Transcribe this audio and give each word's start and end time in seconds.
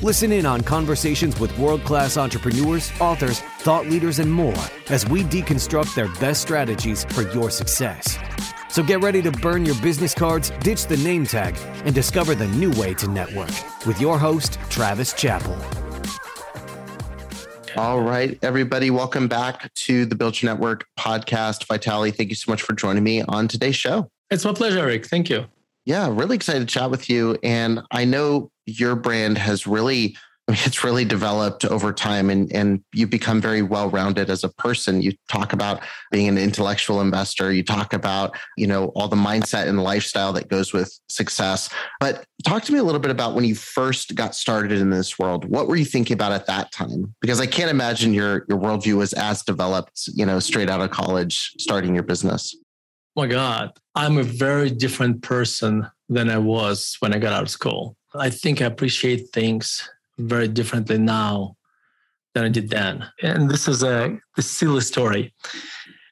Listen 0.00 0.30
in 0.30 0.46
on 0.46 0.60
conversations 0.60 1.40
with 1.40 1.56
world 1.58 1.82
class 1.82 2.16
entrepreneurs, 2.16 2.92
authors, 3.00 3.40
thought 3.58 3.86
leaders, 3.86 4.20
and 4.20 4.32
more 4.32 4.54
as 4.90 5.04
we 5.08 5.24
deconstruct 5.24 5.92
their 5.96 6.06
best 6.20 6.40
strategies 6.40 7.02
for 7.06 7.22
your 7.32 7.50
success. 7.50 8.16
So 8.68 8.84
get 8.84 9.02
ready 9.02 9.20
to 9.22 9.32
burn 9.32 9.66
your 9.66 9.74
business 9.82 10.14
cards, 10.14 10.50
ditch 10.60 10.86
the 10.86 10.98
name 10.98 11.26
tag, 11.26 11.56
and 11.84 11.92
discover 11.92 12.36
the 12.36 12.46
new 12.46 12.70
way 12.80 12.94
to 12.94 13.08
network 13.08 13.50
with 13.86 14.00
your 14.00 14.20
host, 14.20 14.60
Travis 14.70 15.12
Chappell. 15.14 15.58
All 17.76 18.00
right, 18.00 18.38
everybody, 18.42 18.90
welcome 18.90 19.26
back 19.26 19.74
to 19.74 20.06
the 20.06 20.14
Build 20.14 20.40
Your 20.40 20.52
Network 20.52 20.86
podcast. 20.96 21.66
Vitaly, 21.66 22.14
thank 22.14 22.28
you 22.28 22.36
so 22.36 22.52
much 22.52 22.62
for 22.62 22.72
joining 22.72 23.02
me 23.02 23.22
on 23.22 23.48
today's 23.48 23.74
show. 23.74 24.08
It's 24.30 24.44
my 24.44 24.52
pleasure, 24.52 24.78
Eric. 24.78 25.06
Thank 25.06 25.28
you. 25.28 25.46
Yeah, 25.86 26.08
really 26.12 26.36
excited 26.36 26.60
to 26.60 26.66
chat 26.66 26.90
with 26.90 27.08
you. 27.08 27.36
And 27.42 27.80
I 27.90 28.04
know 28.04 28.52
your 28.68 28.94
brand 28.94 29.38
has 29.38 29.66
really 29.66 30.16
I 30.48 30.52
mean, 30.52 30.60
it's 30.64 30.82
really 30.82 31.04
developed 31.04 31.64
over 31.64 31.92
time 31.92 32.30
and, 32.30 32.50
and 32.52 32.82
you've 32.92 33.10
become 33.10 33.40
very 33.40 33.62
well 33.62 33.90
rounded 33.90 34.30
as 34.30 34.44
a 34.44 34.48
person. 34.48 35.02
You 35.02 35.12
talk 35.28 35.52
about 35.52 35.82
being 36.10 36.28
an 36.28 36.38
intellectual 36.38 37.00
investor. 37.00 37.52
You 37.52 37.62
talk 37.62 37.92
about, 37.92 38.36
you 38.56 38.66
know, 38.66 38.86
all 38.94 39.08
the 39.08 39.16
mindset 39.16 39.68
and 39.68 39.82
lifestyle 39.82 40.32
that 40.32 40.48
goes 40.48 40.72
with 40.72 40.98
success. 41.08 41.68
But 42.00 42.24
talk 42.46 42.62
to 42.64 42.72
me 42.72 42.78
a 42.78 42.82
little 42.82 43.00
bit 43.00 43.10
about 43.10 43.34
when 43.34 43.44
you 43.44 43.54
first 43.54 44.14
got 44.14 44.34
started 44.34 44.78
in 44.78 44.90
this 44.90 45.18
world. 45.18 45.44
What 45.44 45.68
were 45.68 45.76
you 45.76 45.84
thinking 45.84 46.14
about 46.14 46.32
at 46.32 46.46
that 46.46 46.72
time? 46.72 47.14
Because 47.20 47.40
I 47.40 47.46
can't 47.46 47.70
imagine 47.70 48.14
your 48.14 48.46
your 48.48 48.58
worldview 48.58 48.96
was 48.96 49.12
as 49.12 49.42
developed, 49.42 50.08
you 50.14 50.24
know, 50.24 50.40
straight 50.40 50.70
out 50.70 50.80
of 50.80 50.90
college, 50.90 51.52
starting 51.58 51.94
your 51.94 52.04
business. 52.04 52.56
My 53.16 53.26
God, 53.26 53.72
I'm 53.94 54.16
a 54.16 54.22
very 54.22 54.70
different 54.70 55.22
person 55.22 55.88
than 56.08 56.30
I 56.30 56.38
was 56.38 56.96
when 57.00 57.14
I 57.14 57.18
got 57.18 57.32
out 57.32 57.42
of 57.42 57.50
school. 57.50 57.96
I 58.14 58.30
think 58.30 58.62
I 58.62 58.66
appreciate 58.66 59.30
things 59.30 59.88
very 60.18 60.48
differently 60.48 60.98
now 60.98 61.56
than 62.34 62.44
I 62.44 62.48
did 62.48 62.70
then. 62.70 63.06
And 63.22 63.50
this 63.50 63.68
is 63.68 63.82
a, 63.82 64.18
a 64.36 64.42
silly 64.42 64.80
story. 64.80 65.34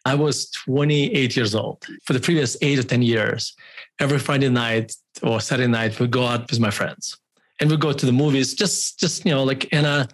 I 0.04 0.14
was 0.14 0.50
28 0.50 1.36
years 1.36 1.54
old. 1.54 1.84
For 2.04 2.12
the 2.12 2.20
previous 2.20 2.56
eight 2.62 2.78
or 2.78 2.84
10 2.84 3.02
years, 3.02 3.54
every 3.98 4.18
Friday 4.18 4.48
night 4.48 4.94
or 5.22 5.40
Saturday 5.40 5.68
night, 5.68 5.98
we 5.98 6.06
go 6.06 6.24
out 6.24 6.50
with 6.50 6.60
my 6.60 6.70
friends 6.70 7.16
and 7.60 7.70
we 7.70 7.76
go 7.76 7.92
to 7.92 8.06
the 8.06 8.12
movies. 8.12 8.54
Just, 8.54 9.00
just 9.00 9.24
you 9.24 9.32
know, 9.32 9.42
like, 9.42 9.68
and 9.72 9.86
uh, 9.86 10.06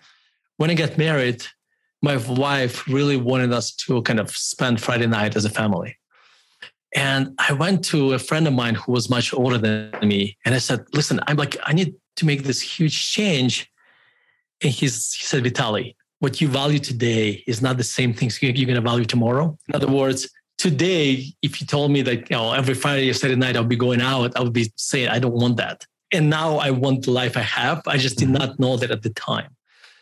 when 0.57 0.71
I 0.71 0.75
got 0.75 0.97
married, 0.97 1.45
my 2.01 2.17
wife 2.17 2.89
really 2.89 3.17
wanted 3.17 3.53
us 3.53 3.73
to 3.73 4.03
kind 4.03 4.19
of 4.19 4.31
spend 4.31 4.81
Friday 4.81 5.07
night 5.07 5.37
as 5.37 5.45
a 5.45 5.51
family. 5.51 5.97
And 6.95 7.35
I 7.39 7.53
went 7.53 7.85
to 7.87 8.13
a 8.13 8.19
friend 8.19 8.47
of 8.47 8.53
mine 8.53 8.75
who 8.75 8.93
was 8.93 9.09
much 9.09 9.33
older 9.33 9.59
than 9.59 9.93
me. 10.03 10.37
And 10.45 10.55
I 10.55 10.59
said, 10.59 10.85
listen, 10.93 11.21
I'm 11.27 11.37
like, 11.37 11.57
I 11.65 11.73
need 11.73 11.95
to 12.17 12.27
make 12.27 12.45
this 12.45 12.61
huge 12.61 13.11
change. 13.11 13.71
And 14.63 14.71
he's, 14.71 15.13
he 15.15 15.25
said, 15.25 15.43
Vitaly, 15.43 15.97
what 16.19 16.41
you 16.41 16.49
value 16.49 16.79
today 16.79 17.43
is 17.47 17.63
not 17.63 17.79
the 17.79 17.85
same 17.85 18.13
things 18.13 18.43
you're 18.43 18.53
going 18.53 18.75
to 18.75 18.81
value 18.81 19.05
tomorrow. 19.05 19.59
In 19.69 19.75
other 19.75 19.89
words, 19.89 20.29
today, 20.59 21.25
if 21.43 21.61
you 21.61 21.67
told 21.67 21.91
me 21.91 22.03
that, 22.03 22.31
you 22.31 22.37
know, 22.37 22.53
every 22.53 22.75
Friday 22.75 23.09
or 23.11 23.15
Saturday 23.15 23.41
night 23.41 23.57
I'll 23.57 23.65
be 23.65 23.77
going 23.77 24.01
out, 24.01 24.37
I 24.37 24.43
would 24.43 24.53
be 24.53 24.73
saying, 24.77 25.09
I 25.09 25.19
don't 25.19 25.35
want 25.35 25.57
that. 25.57 25.85
And 26.13 26.29
now 26.29 26.59
I 26.59 26.71
want 26.71 27.07
the 27.07 27.11
life 27.11 27.37
I 27.37 27.41
have. 27.41 27.83
I 27.87 27.97
just 27.97 28.19
did 28.19 28.29
mm-hmm. 28.29 28.37
not 28.37 28.61
know 28.61 28.77
that 28.77 28.91
at 28.91 29.03
the 29.03 29.11
time. 29.11 29.57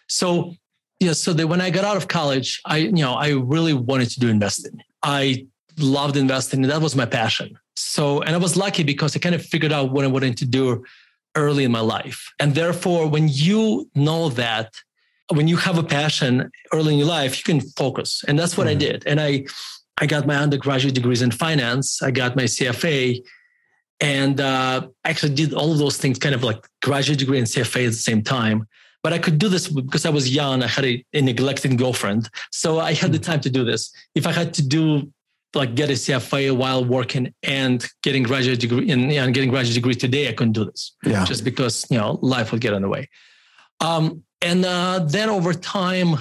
So, 0.08 0.54
yeah, 0.98 1.12
so 1.12 1.32
that 1.32 1.46
when 1.46 1.60
I 1.60 1.70
got 1.70 1.84
out 1.84 1.96
of 1.96 2.08
college, 2.08 2.60
I, 2.66 2.78
you 2.78 2.92
know, 2.92 3.14
I 3.14 3.30
really 3.30 3.72
wanted 3.72 4.10
to 4.10 4.20
do 4.20 4.28
investing. 4.28 4.82
I 5.02 5.46
loved 5.82 6.16
investing. 6.16 6.62
And 6.62 6.70
that 6.70 6.80
was 6.80 6.96
my 6.96 7.06
passion. 7.06 7.58
So, 7.76 8.20
and 8.22 8.34
I 8.34 8.38
was 8.38 8.56
lucky 8.56 8.82
because 8.82 9.16
I 9.16 9.18
kind 9.18 9.34
of 9.34 9.44
figured 9.44 9.72
out 9.72 9.92
what 9.92 10.04
I 10.04 10.08
wanted 10.08 10.36
to 10.38 10.46
do 10.46 10.84
early 11.34 11.64
in 11.64 11.72
my 11.72 11.80
life. 11.80 12.32
And 12.38 12.54
therefore, 12.54 13.06
when 13.08 13.28
you 13.28 13.88
know 13.94 14.28
that, 14.30 14.72
when 15.32 15.48
you 15.48 15.56
have 15.56 15.78
a 15.78 15.82
passion 15.82 16.50
early 16.72 16.92
in 16.92 16.98
your 16.98 17.08
life, 17.08 17.38
you 17.38 17.44
can 17.44 17.60
focus. 17.60 18.24
And 18.26 18.38
that's 18.38 18.56
what 18.56 18.66
mm-hmm. 18.66 18.76
I 18.76 18.86
did. 18.86 19.06
And 19.06 19.20
I, 19.20 19.46
I 19.98 20.06
got 20.06 20.26
my 20.26 20.36
undergraduate 20.36 20.94
degrees 20.94 21.22
in 21.22 21.30
finance. 21.30 22.02
I 22.02 22.10
got 22.10 22.36
my 22.36 22.44
CFA 22.44 23.22
and 24.00 24.40
uh, 24.40 24.88
actually 25.04 25.34
did 25.34 25.52
all 25.52 25.72
of 25.72 25.78
those 25.78 25.98
things 25.98 26.18
kind 26.18 26.34
of 26.34 26.42
like 26.42 26.66
graduate 26.82 27.18
degree 27.18 27.38
and 27.38 27.46
CFA 27.46 27.86
at 27.86 27.92
the 27.92 27.92
same 27.92 28.22
time. 28.22 28.66
But 29.02 29.12
I 29.12 29.18
could 29.18 29.38
do 29.38 29.48
this 29.48 29.68
because 29.68 30.04
I 30.04 30.10
was 30.10 30.34
young. 30.34 30.62
I 30.62 30.66
had 30.66 30.84
a, 30.84 31.04
a 31.14 31.22
neglected 31.22 31.76
girlfriend. 31.78 32.28
So 32.50 32.80
I 32.80 32.92
had 32.92 33.12
the 33.12 33.18
mm-hmm. 33.18 33.30
time 33.30 33.40
to 33.40 33.50
do 33.50 33.64
this. 33.64 33.92
If 34.14 34.26
I 34.26 34.32
had 34.32 34.52
to 34.54 34.66
do 34.66 35.10
like 35.54 35.74
get 35.74 35.90
a 35.90 35.94
CFA 35.94 36.56
while 36.56 36.84
working 36.84 37.34
and 37.42 37.86
getting 38.02 38.22
graduate 38.22 38.60
degree 38.60 38.90
and, 38.90 39.10
and 39.10 39.34
getting 39.34 39.50
graduate 39.50 39.74
degree 39.74 39.94
today, 39.94 40.28
I 40.28 40.32
couldn't 40.32 40.52
do 40.52 40.64
this. 40.64 40.96
Yeah. 41.04 41.24
Just 41.24 41.44
because, 41.44 41.86
you 41.90 41.98
know, 41.98 42.18
life 42.22 42.52
would 42.52 42.60
get 42.60 42.72
in 42.72 42.82
the 42.82 42.88
way. 42.88 43.08
Um, 43.80 44.22
and 44.42 44.64
uh, 44.64 45.00
then 45.00 45.28
over 45.28 45.52
time, 45.52 46.16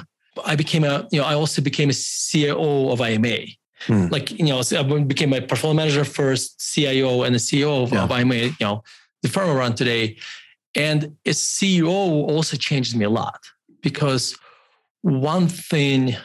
I 0.45 0.55
became 0.55 0.83
a, 0.83 1.07
you 1.11 1.19
know, 1.19 1.25
I 1.25 1.35
also 1.35 1.61
became 1.61 1.89
a 1.89 1.93
CEO 1.93 2.91
of 2.91 3.01
IMA. 3.01 3.45
Hmm. 3.81 4.07
Like, 4.07 4.31
you 4.31 4.45
know, 4.45 4.61
I 4.61 4.83
became 5.03 5.33
a 5.33 5.41
portfolio 5.41 5.75
manager 5.75 6.03
first, 6.03 6.73
CIO 6.73 7.23
and 7.23 7.35
the 7.35 7.39
CEO 7.39 7.83
of, 7.83 7.93
yeah. 7.93 8.03
of 8.03 8.11
IMA, 8.11 8.35
you 8.35 8.55
know, 8.61 8.83
the 9.21 9.29
firm 9.29 9.49
around 9.49 9.75
today. 9.75 10.17
And 10.75 11.15
as 11.25 11.37
CEO 11.37 11.87
also 11.87 12.57
changed 12.57 12.95
me 12.95 13.05
a 13.05 13.09
lot 13.09 13.39
because 13.81 14.35
one 15.01 15.47
thing 15.47 16.15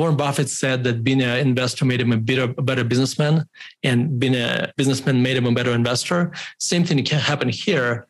Warren 0.00 0.16
Buffett 0.16 0.48
said 0.48 0.82
that 0.84 1.04
being 1.04 1.20
an 1.20 1.46
investor 1.46 1.84
made 1.84 2.00
him 2.00 2.10
a 2.10 2.16
better, 2.16 2.54
a 2.56 2.62
better 2.62 2.84
businessman, 2.84 3.46
and 3.82 4.18
being 4.18 4.34
a 4.34 4.72
businessman 4.78 5.22
made 5.22 5.36
him 5.36 5.44
a 5.44 5.52
better 5.52 5.72
investor. 5.72 6.32
Same 6.58 6.84
thing 6.84 7.04
can 7.04 7.18
happen 7.18 7.50
here. 7.50 8.06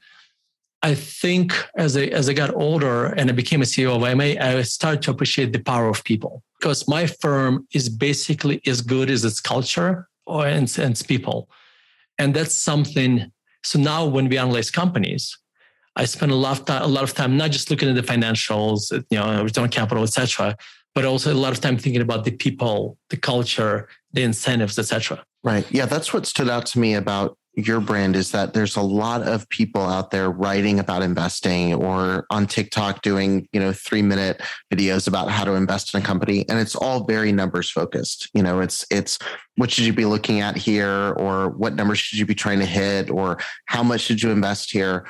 I 0.84 0.94
think 0.94 1.48
as 1.74 1.96
I 1.96 2.04
as 2.20 2.28
I 2.28 2.32
got 2.32 2.54
older 2.54 3.06
and 3.06 3.28
I 3.28 3.32
became 3.32 3.60
a 3.60 3.64
CEO 3.64 3.90
of 3.96 4.04
IMA, 4.04 4.40
I 4.40 4.62
started 4.62 5.02
to 5.02 5.10
appreciate 5.10 5.52
the 5.52 5.58
power 5.58 5.88
of 5.88 6.04
people 6.04 6.44
because 6.60 6.86
my 6.86 7.06
firm 7.06 7.66
is 7.74 7.88
basically 7.88 8.60
as 8.68 8.82
good 8.82 9.10
as 9.10 9.24
its 9.24 9.40
culture 9.40 10.06
or 10.26 10.46
and, 10.46 10.72
and 10.78 10.92
its 10.92 11.02
people, 11.02 11.48
and 12.20 12.32
that's 12.36 12.54
something. 12.54 13.32
So 13.64 13.80
now 13.80 14.06
when 14.06 14.28
we 14.28 14.38
analyze 14.38 14.70
companies, 14.70 15.36
I 15.96 16.04
spend 16.04 16.30
a 16.30 16.36
lot 16.36 16.60
of 16.60 16.64
time, 16.66 16.82
a 16.82 16.86
lot 16.86 17.02
of 17.02 17.14
time 17.14 17.36
not 17.36 17.50
just 17.50 17.68
looking 17.68 17.88
at 17.88 17.96
the 17.96 18.06
financials, 18.12 18.92
you 19.10 19.18
know, 19.18 19.42
return 19.42 19.64
on 19.64 19.70
capital, 19.70 20.04
etc., 20.04 20.56
but 20.94 21.04
also 21.04 21.32
a 21.32 21.34
lot 21.34 21.52
of 21.52 21.60
time 21.60 21.76
thinking 21.76 22.02
about 22.02 22.24
the 22.24 22.32
people, 22.32 22.98
the 23.10 23.16
culture, 23.16 23.88
the 24.12 24.22
incentives, 24.22 24.78
etc. 24.78 25.22
Right. 25.42 25.66
Yeah, 25.70 25.86
that's 25.86 26.12
what 26.12 26.26
stood 26.26 26.48
out 26.48 26.66
to 26.66 26.78
me 26.78 26.94
about 26.94 27.36
your 27.54 27.80
brand 27.80 28.14
is 28.14 28.30
that 28.30 28.54
there's 28.54 28.76
a 28.76 28.82
lot 28.82 29.22
of 29.22 29.48
people 29.48 29.82
out 29.82 30.12
there 30.12 30.30
writing 30.30 30.78
about 30.78 31.02
investing 31.02 31.74
or 31.74 32.24
on 32.30 32.46
TikTok 32.46 33.02
doing, 33.02 33.48
you 33.52 33.58
know, 33.58 33.70
3-minute 33.70 34.40
videos 34.72 35.08
about 35.08 35.30
how 35.30 35.44
to 35.44 35.54
invest 35.54 35.92
in 35.92 36.00
a 36.00 36.04
company 36.04 36.48
and 36.48 36.60
it's 36.60 36.76
all 36.76 37.04
very 37.04 37.32
numbers 37.32 37.68
focused. 37.68 38.30
You 38.34 38.42
know, 38.44 38.60
it's 38.60 38.86
it's 38.90 39.18
what 39.56 39.70
should 39.70 39.84
you 39.84 39.92
be 39.92 40.04
looking 40.04 40.40
at 40.40 40.56
here 40.56 41.12
or 41.16 41.50
what 41.50 41.74
numbers 41.74 41.98
should 41.98 42.20
you 42.20 42.26
be 42.26 42.36
trying 42.36 42.60
to 42.60 42.66
hit 42.66 43.10
or 43.10 43.38
how 43.66 43.82
much 43.82 44.02
should 44.02 44.22
you 44.22 44.30
invest 44.30 44.70
here? 44.70 45.06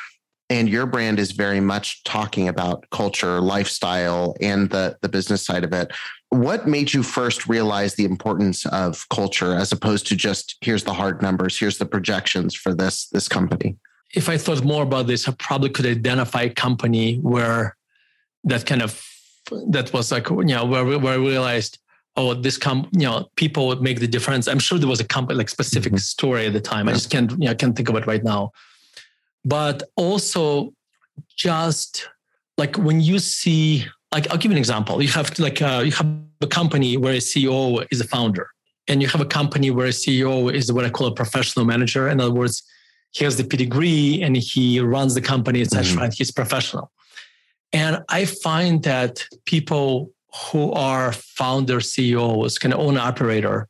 And 0.50 0.68
your 0.68 0.84
brand 0.84 1.18
is 1.18 1.30
very 1.30 1.60
much 1.60 2.02
talking 2.04 2.48
about 2.48 2.84
culture 2.90 3.40
lifestyle 3.40 4.36
and 4.40 4.68
the 4.70 4.96
the 5.00 5.08
business 5.08 5.44
side 5.44 5.64
of 5.64 5.72
it. 5.72 5.92
What 6.30 6.66
made 6.66 6.92
you 6.92 7.02
first 7.02 7.48
realize 7.48 7.94
the 7.94 8.04
importance 8.04 8.66
of 8.66 9.08
culture 9.08 9.54
as 9.54 9.72
opposed 9.72 10.06
to 10.08 10.16
just 10.16 10.56
here's 10.60 10.84
the 10.84 10.92
hard 10.92 11.22
numbers 11.22 11.58
here's 11.58 11.78
the 11.78 11.86
projections 11.86 12.54
for 12.54 12.74
this 12.74 13.08
this 13.08 13.28
company 13.28 13.76
if 14.14 14.28
i 14.28 14.36
thought 14.36 14.62
more 14.64 14.82
about 14.82 15.06
this 15.06 15.28
i 15.28 15.32
probably 15.32 15.70
could 15.70 15.86
identify 15.86 16.42
a 16.42 16.50
company 16.50 17.16
where 17.16 17.76
that 18.44 18.64
kind 18.66 18.82
of 18.82 19.02
that 19.70 19.92
was 19.92 20.12
like 20.12 20.28
you 20.30 20.44
know 20.44 20.64
where, 20.64 20.98
where 20.98 21.14
i 21.14 21.16
realized 21.16 21.78
oh 22.16 22.34
this 22.34 22.56
com 22.56 22.88
you 22.92 23.06
know 23.06 23.28
people 23.36 23.66
would 23.68 23.82
make 23.82 24.00
the 24.00 24.06
difference. 24.06 24.48
I'm 24.48 24.58
sure 24.58 24.78
there 24.78 24.88
was 24.88 25.00
a 25.00 25.04
company 25.04 25.38
like 25.38 25.48
specific 25.48 25.92
mm-hmm. 25.92 25.98
story 25.98 26.46
at 26.46 26.52
the 26.52 26.60
time. 26.60 26.86
Yeah. 26.86 26.92
i 26.92 26.94
just 26.94 27.10
can't 27.10 27.30
you 27.32 27.38
know, 27.38 27.50
i 27.50 27.54
can't 27.54 27.74
think 27.76 27.88
of 27.88 27.96
it 27.96 28.06
right 28.06 28.24
now 28.24 28.52
but 29.44 29.82
also 29.96 30.72
just 31.36 32.08
like 32.58 32.76
when 32.76 33.00
you 33.00 33.18
see 33.18 33.86
like 34.12 34.30
i'll 34.30 34.36
give 34.36 34.50
you 34.50 34.56
an 34.56 34.58
example. 34.58 35.02
You 35.02 35.08
have 35.08 35.38
like 35.38 35.62
uh, 35.62 35.82
you 35.84 35.92
have 35.92 36.06
a 36.40 36.46
company 36.46 36.96
where 36.96 37.14
a 37.14 37.18
ceo 37.18 37.86
is 37.90 38.00
a 38.00 38.06
founder 38.06 38.48
and 38.88 39.02
you 39.02 39.08
have 39.08 39.20
a 39.20 39.26
company 39.26 39.70
where 39.70 39.86
a 39.86 39.90
ceo 39.90 40.52
is 40.52 40.72
what 40.72 40.84
i 40.84 40.90
call 40.90 41.06
a 41.06 41.14
professional 41.14 41.64
manager. 41.64 42.08
In 42.08 42.20
other 42.20 42.32
words 42.32 42.62
he 43.12 43.24
has 43.24 43.36
the 43.36 43.44
pedigree 43.44 44.22
and 44.22 44.36
he 44.36 44.78
runs 44.78 45.14
the 45.14 45.20
company 45.20 45.62
etc 45.62 45.84
mm-hmm. 45.84 46.02
and 46.04 46.14
he's 46.14 46.30
professional. 46.30 46.90
And 47.72 48.02
i 48.08 48.24
find 48.24 48.82
that 48.84 49.24
people 49.46 50.10
who 50.52 50.72
are 50.72 51.12
founder 51.12 51.80
ceos 51.80 52.58
kind 52.58 52.72
of 52.74 52.80
owner 52.80 53.00
operator 53.00 53.68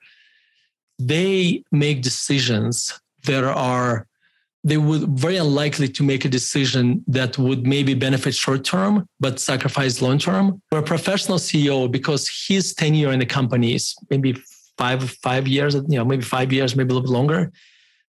they 0.99 1.65
make 1.73 2.03
decisions 2.03 3.01
that 3.25 3.43
are 3.43 4.07
they 4.63 4.77
would 4.77 5.09
very 5.19 5.37
unlikely 5.37 5.89
to 5.89 6.03
make 6.03 6.25
a 6.25 6.29
decision 6.29 7.03
that 7.07 7.39
would 7.39 7.67
maybe 7.67 7.95
benefit 7.95 8.35
short 8.35 8.65
term 8.65 9.09
but 9.19 9.41
sacrifice 9.41 10.03
long 10.03 10.19
term. 10.19 10.61
For 10.71 10.79
a 10.79 10.83
professional 10.83 11.39
CEO, 11.39 11.91
because 11.91 12.31
his 12.49 12.75
tenure 12.75 13.13
in 13.13 13.21
the 13.21 13.27
company 13.27 13.75
is 13.75 13.95
maybe 14.11 14.37
five 14.77 15.11
five 15.23 15.49
years, 15.49 15.75
you 15.75 15.99
know, 15.99 16.05
maybe 16.05 16.23
five 16.23 16.53
years, 16.53 16.77
maybe 16.77 16.91
a 16.91 16.95
little 16.95 17.09
bit 17.09 17.13
longer. 17.13 17.53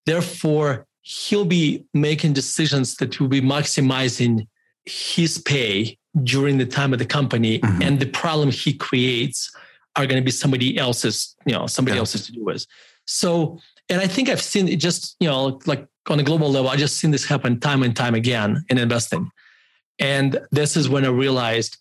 Therefore, 0.05 0.87
he'll 1.01 1.45
be 1.45 1.85
making 1.93 2.33
decisions 2.33 2.95
that 2.95 3.19
will 3.19 3.27
be 3.27 3.41
maximizing 3.41 4.47
his 4.85 5.37
pay 5.37 5.97
during 6.23 6.57
the 6.57 6.65
time 6.65 6.91
of 6.91 6.99
the 6.99 7.05
company, 7.05 7.59
mm-hmm. 7.59 7.81
and 7.81 7.99
the 7.99 8.07
problem 8.07 8.51
he 8.51 8.73
creates 8.73 9.51
are 9.95 10.05
going 10.05 10.21
to 10.21 10.25
be 10.25 10.31
somebody 10.31 10.77
else's, 10.77 11.35
you 11.45 11.53
know, 11.53 11.67
somebody 11.67 11.95
yeah. 11.95 11.99
else's 11.99 12.25
to 12.25 12.31
do 12.31 12.43
with. 12.43 12.65
So, 13.05 13.59
and 13.89 14.01
I 14.01 14.07
think 14.07 14.29
I've 14.29 14.41
seen 14.41 14.67
it 14.67 14.77
just, 14.77 15.15
you 15.19 15.27
know, 15.27 15.59
like 15.65 15.85
on 16.09 16.19
a 16.19 16.23
global 16.23 16.49
level, 16.49 16.69
I 16.69 16.75
just 16.75 16.97
seen 16.97 17.11
this 17.11 17.25
happen 17.25 17.59
time 17.59 17.83
and 17.83 17.95
time 17.95 18.15
again 18.15 18.63
in 18.69 18.77
investing. 18.77 19.29
And 19.99 20.39
this 20.51 20.75
is 20.75 20.89
when 20.89 21.05
I 21.05 21.09
realized 21.09 21.77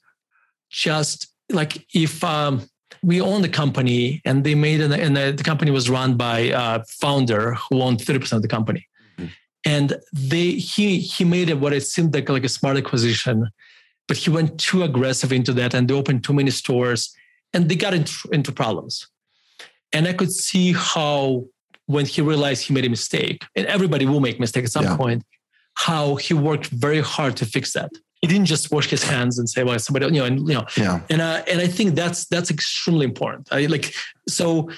just 0.70 1.28
like 1.50 1.87
if 1.94 2.22
um, 2.22 2.69
we 3.02 3.20
own 3.20 3.43
the 3.43 3.49
company 3.49 4.20
and 4.25 4.44
they 4.44 4.55
made 4.55 4.81
it, 4.81 4.93
and 4.93 5.17
the, 5.17 5.32
the 5.32 5.43
company 5.43 5.70
was 5.70 5.88
run 5.88 6.17
by 6.17 6.52
a 6.55 6.84
founder 6.84 7.55
who 7.55 7.81
owned 7.81 7.99
30% 7.99 8.32
of 8.32 8.43
the 8.43 8.49
company. 8.49 8.87
Mm-hmm. 9.19 9.28
And 9.64 9.96
they 10.12 10.50
he 10.52 10.99
he 10.99 11.25
made 11.25 11.49
it 11.49 11.58
what 11.58 11.72
it 11.72 11.82
seemed 11.82 12.14
like 12.14 12.28
like 12.28 12.44
a 12.44 12.49
smart 12.49 12.76
acquisition, 12.76 13.49
but 14.06 14.17
he 14.17 14.31
went 14.31 14.61
too 14.61 14.82
aggressive 14.82 15.32
into 15.32 15.52
that 15.55 15.75
and 15.75 15.88
they 15.88 15.94
opened 15.94 16.25
too 16.25 16.32
many 16.32 16.50
stores 16.50 17.14
and 17.52 17.69
they 17.69 17.76
got 17.76 17.94
into, 17.94 18.28
into 18.32 18.52
problems. 18.52 19.08
And 19.93 20.06
I 20.06 20.12
could 20.12 20.31
see 20.31 20.72
how 20.72 21.46
when 21.90 22.06
he 22.06 22.20
realized 22.22 22.66
he 22.66 22.72
made 22.72 22.84
a 22.84 22.88
mistake, 22.88 23.44
and 23.56 23.66
everybody 23.66 24.06
will 24.06 24.20
make 24.20 24.38
mistakes 24.38 24.69
at 24.69 24.72
some 24.72 24.84
yeah. 24.84 24.96
point, 24.96 25.25
how 25.75 26.14
he 26.16 26.34
worked 26.34 26.66
very 26.66 27.00
hard 27.00 27.37
to 27.38 27.44
fix 27.44 27.72
that. 27.72 27.90
He 28.20 28.26
didn't 28.28 28.46
just 28.46 28.70
wash 28.70 28.88
his 28.88 29.02
hands 29.02 29.38
and 29.38 29.48
say, 29.48 29.64
"Well, 29.64 29.78
somebody," 29.78 30.06
you 30.06 30.20
know, 30.20 30.26
and 30.26 30.38
you 30.48 30.54
know, 30.54 30.66
yeah. 30.76 31.00
and 31.10 31.20
uh, 31.20 31.42
and 31.50 31.60
I 31.60 31.66
think 31.66 31.94
that's 31.94 32.26
that's 32.26 32.50
extremely 32.50 33.04
important. 33.04 33.48
I 33.50 33.66
like 33.66 33.94
so. 34.28 34.70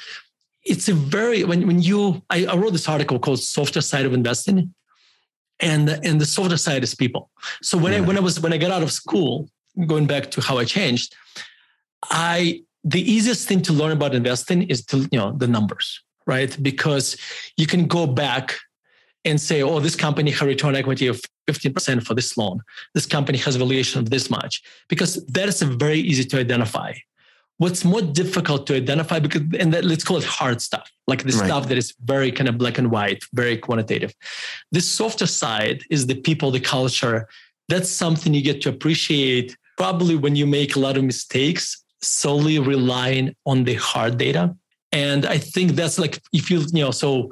It's 0.65 0.89
a 0.89 0.95
very 0.95 1.43
when 1.45 1.67
when 1.67 1.83
you 1.83 2.23
I, 2.31 2.47
I 2.47 2.55
wrote 2.57 2.73
this 2.73 2.89
article 2.89 3.19
called 3.19 3.41
"Softer 3.41 3.81
Side 3.81 4.07
of 4.07 4.13
Investing," 4.15 4.73
and 5.61 5.89
and 5.89 6.21
the 6.21 6.29
softer 6.37 6.57
side 6.57 6.83
is 6.85 6.95
people. 6.95 7.31
So 7.63 7.77
when 7.77 7.93
yeah. 7.93 7.99
I 7.99 8.03
when 8.03 8.17
I 8.17 8.21
was 8.21 8.41
when 8.41 8.53
I 8.53 8.59
got 8.59 8.71
out 8.71 8.83
of 8.83 8.93
school, 8.93 9.51
going 9.87 10.07
back 10.07 10.31
to 10.33 10.41
how 10.41 10.57
I 10.59 10.65
changed, 10.65 11.17
I 12.11 12.63
the 12.85 13.03
easiest 13.15 13.49
thing 13.49 13.61
to 13.63 13.73
learn 13.73 13.93
about 13.93 14.15
investing 14.15 14.63
is 14.75 14.85
to 14.87 14.97
you 15.13 15.19
know 15.21 15.33
the 15.33 15.49
numbers 15.49 16.01
right? 16.27 16.57
Because 16.63 17.17
you 17.57 17.67
can 17.67 17.87
go 17.87 18.07
back 18.07 18.57
and 19.25 19.41
say, 19.41 19.63
oh, 19.63 19.81
this 19.81 19.97
company 19.97 20.31
has 20.31 20.43
return 20.43 20.75
equity 20.75 21.07
of 21.07 21.21
15% 21.49 22.05
for 22.05 22.15
this 22.15 22.37
loan. 22.37 22.61
This 22.95 23.07
company 23.07 23.39
has 23.39 23.57
valuation 23.57 24.01
of 24.01 24.11
this 24.11 24.31
much, 24.31 24.63
because 24.89 25.25
that 25.27 25.49
is 25.49 25.63
very 25.63 26.01
easy 26.01 26.25
to 26.25 26.41
identify. 26.41 26.95
What's 27.59 27.85
more 27.85 28.03
difficult 28.03 28.67
to 28.69 28.77
identify, 28.77 29.21
because 29.21 29.43
and 29.59 29.73
that, 29.73 29.85
let's 29.85 30.03
call 30.03 30.17
it 30.17 30.25
hard 30.25 30.61
stuff, 30.61 30.91
like 31.07 31.23
the 31.23 31.33
right. 31.33 31.47
stuff 31.47 31.69
that 31.69 31.79
is 31.79 31.95
very 32.05 32.33
kind 32.33 32.49
of 32.49 32.59
black 32.59 32.79
and 32.79 32.91
white, 32.91 33.23
very 33.33 33.57
quantitative. 33.57 34.13
The 34.73 34.81
softer 34.81 35.27
side 35.27 35.85
is 35.91 36.07
the 36.07 36.17
people, 36.17 36.51
the 36.51 36.61
culture. 36.61 37.29
That's 37.69 37.89
something 37.89 38.35
you 38.35 38.43
get 38.43 38.63
to 38.63 38.69
appreciate 38.69 39.57
probably 39.77 40.17
when 40.17 40.35
you 40.35 40.47
make 40.47 40.77
a 40.77 40.81
lot 40.81 40.97
of 40.97 41.05
mistakes, 41.05 41.85
solely 42.01 42.59
relying 42.59 43.35
on 43.47 43.65
the 43.65 43.75
hard 43.75 44.19
data 44.19 44.57
and 44.93 45.27
I 45.27 45.39
think 45.39 45.73
that's 45.73 45.99
like, 45.99 46.23
if 46.33 46.51
you, 46.51 46.61
you 46.73 46.85
know, 46.85 46.91
so 46.91 47.31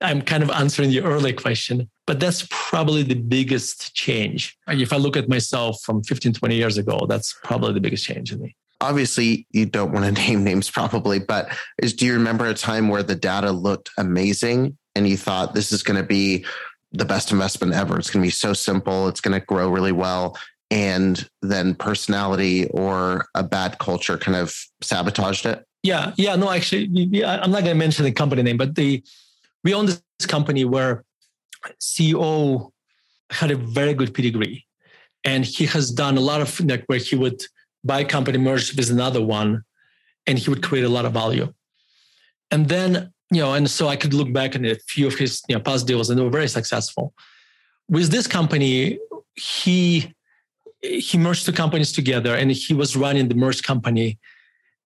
I'm 0.00 0.22
kind 0.22 0.42
of 0.42 0.50
answering 0.50 0.90
your 0.90 1.04
earlier 1.04 1.34
question, 1.34 1.88
but 2.06 2.20
that's 2.20 2.46
probably 2.50 3.02
the 3.02 3.14
biggest 3.14 3.94
change. 3.94 4.56
If 4.68 4.92
I 4.92 4.96
look 4.96 5.16
at 5.16 5.28
myself 5.28 5.80
from 5.82 6.02
15, 6.02 6.34
20 6.34 6.54
years 6.54 6.78
ago, 6.78 7.06
that's 7.08 7.34
probably 7.44 7.72
the 7.72 7.80
biggest 7.80 8.04
change 8.04 8.32
in 8.32 8.40
me. 8.40 8.54
Obviously, 8.80 9.46
you 9.50 9.66
don't 9.66 9.92
want 9.92 10.04
to 10.04 10.22
name 10.28 10.44
names 10.44 10.70
probably, 10.70 11.18
but 11.18 11.50
is, 11.82 11.94
do 11.94 12.06
you 12.06 12.12
remember 12.12 12.46
a 12.46 12.54
time 12.54 12.88
where 12.88 13.02
the 13.02 13.16
data 13.16 13.50
looked 13.50 13.90
amazing 13.98 14.76
and 14.94 15.08
you 15.08 15.16
thought 15.16 15.54
this 15.54 15.72
is 15.72 15.82
going 15.82 16.00
to 16.00 16.06
be 16.06 16.44
the 16.92 17.04
best 17.04 17.32
investment 17.32 17.74
ever? 17.74 17.98
It's 17.98 18.10
going 18.10 18.22
to 18.22 18.26
be 18.26 18.30
so 18.30 18.52
simple. 18.52 19.08
It's 19.08 19.20
going 19.20 19.38
to 19.38 19.44
grow 19.44 19.68
really 19.68 19.92
well. 19.92 20.38
And 20.70 21.28
then 21.42 21.74
personality 21.74 22.66
or 22.68 23.26
a 23.34 23.42
bad 23.42 23.78
culture 23.78 24.18
kind 24.18 24.36
of 24.36 24.54
sabotaged 24.82 25.46
it? 25.46 25.64
Yeah, 25.82 26.12
yeah, 26.16 26.34
no, 26.36 26.50
actually, 26.50 27.24
I'm 27.24 27.50
not 27.50 27.62
going 27.62 27.74
to 27.74 27.74
mention 27.74 28.04
the 28.04 28.12
company 28.12 28.42
name, 28.42 28.56
but 28.56 28.74
the 28.74 29.02
we 29.64 29.74
own 29.74 29.86
this 29.86 30.02
company 30.26 30.64
where 30.64 31.04
CEO 31.80 32.70
had 33.30 33.50
a 33.50 33.56
very 33.56 33.94
good 33.94 34.12
pedigree, 34.12 34.66
and 35.24 35.44
he 35.44 35.66
has 35.66 35.90
done 35.90 36.16
a 36.16 36.20
lot 36.20 36.40
of 36.40 36.60
like 36.60 36.84
where 36.86 36.98
he 36.98 37.16
would 37.16 37.40
buy 37.84 38.00
a 38.00 38.04
company, 38.04 38.38
merge 38.38 38.74
with 38.76 38.90
another 38.90 39.22
one, 39.22 39.62
and 40.26 40.38
he 40.38 40.50
would 40.50 40.62
create 40.62 40.84
a 40.84 40.88
lot 40.88 41.04
of 41.04 41.12
value. 41.12 41.52
And 42.50 42.68
then 42.68 43.12
you 43.30 43.40
know, 43.42 43.54
and 43.54 43.70
so 43.70 43.88
I 43.88 43.96
could 43.96 44.14
look 44.14 44.32
back 44.32 44.54
at 44.54 44.64
a 44.64 44.76
few 44.88 45.06
of 45.06 45.14
his 45.14 45.42
you 45.48 45.54
know 45.54 45.60
past 45.60 45.86
deals, 45.86 46.10
and 46.10 46.18
they 46.18 46.24
were 46.24 46.30
very 46.30 46.48
successful. 46.48 47.14
With 47.88 48.10
this 48.10 48.26
company, 48.26 48.98
he 49.36 50.12
he 50.80 51.18
merged 51.18 51.44
two 51.44 51.52
companies 51.52 51.92
together 51.92 52.34
and 52.34 52.50
he 52.52 52.72
was 52.72 52.96
running 52.96 53.28
the 53.28 53.34
merged 53.34 53.64
company. 53.64 54.18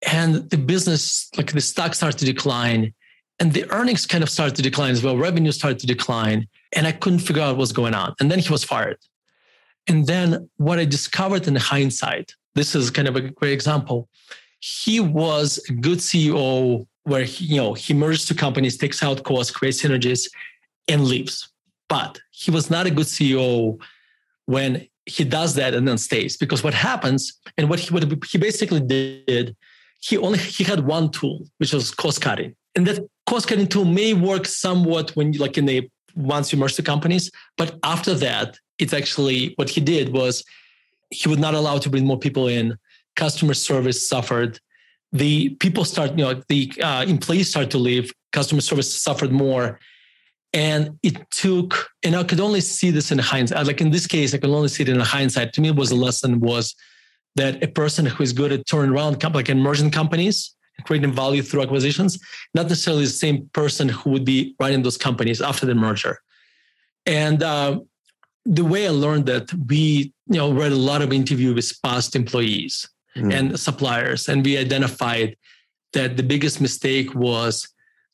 And 0.05 0.49
the 0.49 0.57
business, 0.57 1.29
like 1.37 1.51
the 1.51 1.61
stock 1.61 1.95
started 1.95 2.19
to 2.19 2.25
decline 2.25 2.93
and 3.39 3.53
the 3.53 3.69
earnings 3.71 4.05
kind 4.05 4.23
of 4.23 4.29
started 4.29 4.55
to 4.55 4.61
decline 4.61 4.91
as 4.91 5.03
well. 5.03 5.17
Revenue 5.17 5.51
started 5.51 5.79
to 5.79 5.87
decline. 5.87 6.47
And 6.73 6.87
I 6.87 6.91
couldn't 6.91 7.19
figure 7.19 7.41
out 7.41 7.57
what's 7.57 7.71
going 7.71 7.93
on. 7.93 8.15
And 8.19 8.31
then 8.31 8.39
he 8.39 8.49
was 8.49 8.63
fired. 8.63 8.97
And 9.87 10.05
then 10.05 10.49
what 10.57 10.79
I 10.79 10.85
discovered 10.85 11.47
in 11.47 11.55
hindsight, 11.55 12.33
this 12.55 12.75
is 12.75 12.89
kind 12.89 13.07
of 13.07 13.15
a 13.15 13.21
great 13.21 13.53
example. 13.53 14.09
He 14.59 14.99
was 14.99 15.63
a 15.69 15.73
good 15.73 15.99
CEO 15.99 16.87
where 17.03 17.23
he, 17.23 17.45
you 17.45 17.57
know 17.57 17.73
he 17.73 17.93
merges 17.93 18.25
two 18.25 18.35
companies, 18.35 18.75
takes 18.75 19.01
out 19.01 19.23
costs, 19.23 19.51
creates 19.51 19.81
synergies, 19.81 20.27
and 20.87 21.05
leaves. 21.05 21.49
But 21.87 22.19
he 22.31 22.51
was 22.51 22.69
not 22.69 22.85
a 22.85 22.91
good 22.91 23.05
CEO 23.05 23.79
when 24.45 24.87
he 25.05 25.23
does 25.23 25.55
that 25.55 25.73
and 25.73 25.87
then 25.87 25.97
stays 25.97 26.35
because 26.35 26.63
what 26.63 26.73
happens 26.73 27.39
and 27.57 27.69
what 27.69 27.79
he 27.79 27.93
what 27.93 28.03
he 28.25 28.37
basically 28.37 28.81
did 28.81 29.55
he 30.07 30.17
only 30.17 30.39
he 30.39 30.63
had 30.63 30.81
one 30.85 31.09
tool 31.09 31.45
which 31.57 31.73
was 31.73 31.91
cost 31.91 32.21
cutting 32.21 32.55
and 32.75 32.85
that 32.87 32.99
cost 33.25 33.47
cutting 33.47 33.67
tool 33.67 33.85
may 33.85 34.13
work 34.13 34.45
somewhat 34.45 35.11
when 35.15 35.33
you 35.33 35.39
like 35.39 35.57
in 35.57 35.65
the 35.65 35.89
once 36.15 36.51
you 36.51 36.57
merge 36.57 36.75
the 36.75 36.83
companies 36.83 37.29
but 37.57 37.77
after 37.83 38.13
that 38.13 38.57
it's 38.79 38.93
actually 38.93 39.53
what 39.57 39.69
he 39.69 39.81
did 39.81 40.13
was 40.13 40.43
he 41.09 41.29
would 41.29 41.39
not 41.39 41.53
allow 41.53 41.77
to 41.77 41.89
bring 41.89 42.05
more 42.05 42.19
people 42.19 42.47
in 42.47 42.75
customer 43.15 43.53
service 43.53 44.07
suffered 44.07 44.59
the 45.11 45.49
people 45.59 45.83
start 45.85 46.11
you 46.11 46.23
know 46.23 46.41
the 46.49 46.71
uh, 46.81 47.03
employees 47.07 47.49
start 47.49 47.69
to 47.69 47.77
leave 47.77 48.13
customer 48.31 48.61
service 48.61 48.89
suffered 49.01 49.31
more 49.31 49.79
and 50.53 50.97
it 51.03 51.29
took, 51.29 51.89
and 52.03 52.15
I 52.15 52.23
could 52.23 52.39
only 52.39 52.61
see 52.61 52.89
this 52.89 53.11
in 53.11 53.19
hindsight. 53.19 53.67
Like 53.67 53.81
in 53.81 53.91
this 53.91 54.07
case, 54.07 54.33
I 54.33 54.37
could 54.37 54.49
only 54.49 54.69
see 54.69 54.83
it 54.83 54.89
in 54.89 54.99
hindsight. 54.99 55.53
To 55.53 55.61
me, 55.61 55.69
it 55.69 55.75
was 55.75 55.91
a 55.91 55.95
lesson 55.95 56.39
was 56.39 56.73
that 57.37 57.63
a 57.63 57.67
person 57.67 58.05
who 58.05 58.23
is 58.23 58.33
good 58.33 58.51
at 58.51 58.65
turning 58.67 58.91
around 58.91 59.23
like 59.33 59.49
emerging 59.49 59.91
companies 59.91 60.55
creating 60.83 61.11
value 61.11 61.41
through 61.41 61.61
acquisitions, 61.61 62.19
not 62.53 62.67
necessarily 62.67 63.05
the 63.05 63.09
same 63.09 63.49
person 63.53 63.89
who 63.89 64.11
would 64.11 64.25
be 64.25 64.55
running 64.59 64.83
those 64.83 64.97
companies 64.97 65.41
after 65.41 65.65
the 65.65 65.75
merger. 65.75 66.19
And 67.05 67.41
uh, 67.41 67.79
the 68.45 68.65
way 68.65 68.87
I 68.87 68.91
learned 68.91 69.25
that, 69.27 69.51
we 69.53 70.13
you 70.27 70.37
know 70.37 70.51
read 70.51 70.71
a 70.71 70.75
lot 70.75 71.01
of 71.01 71.13
interviews 71.13 71.55
with 71.55 71.81
past 71.81 72.15
employees 72.15 72.87
mm. 73.15 73.33
and 73.33 73.59
suppliers, 73.59 74.27
and 74.29 74.43
we 74.43 74.57
identified 74.57 75.37
that 75.93 76.17
the 76.17 76.23
biggest 76.23 76.61
mistake 76.61 77.15
was 77.15 77.67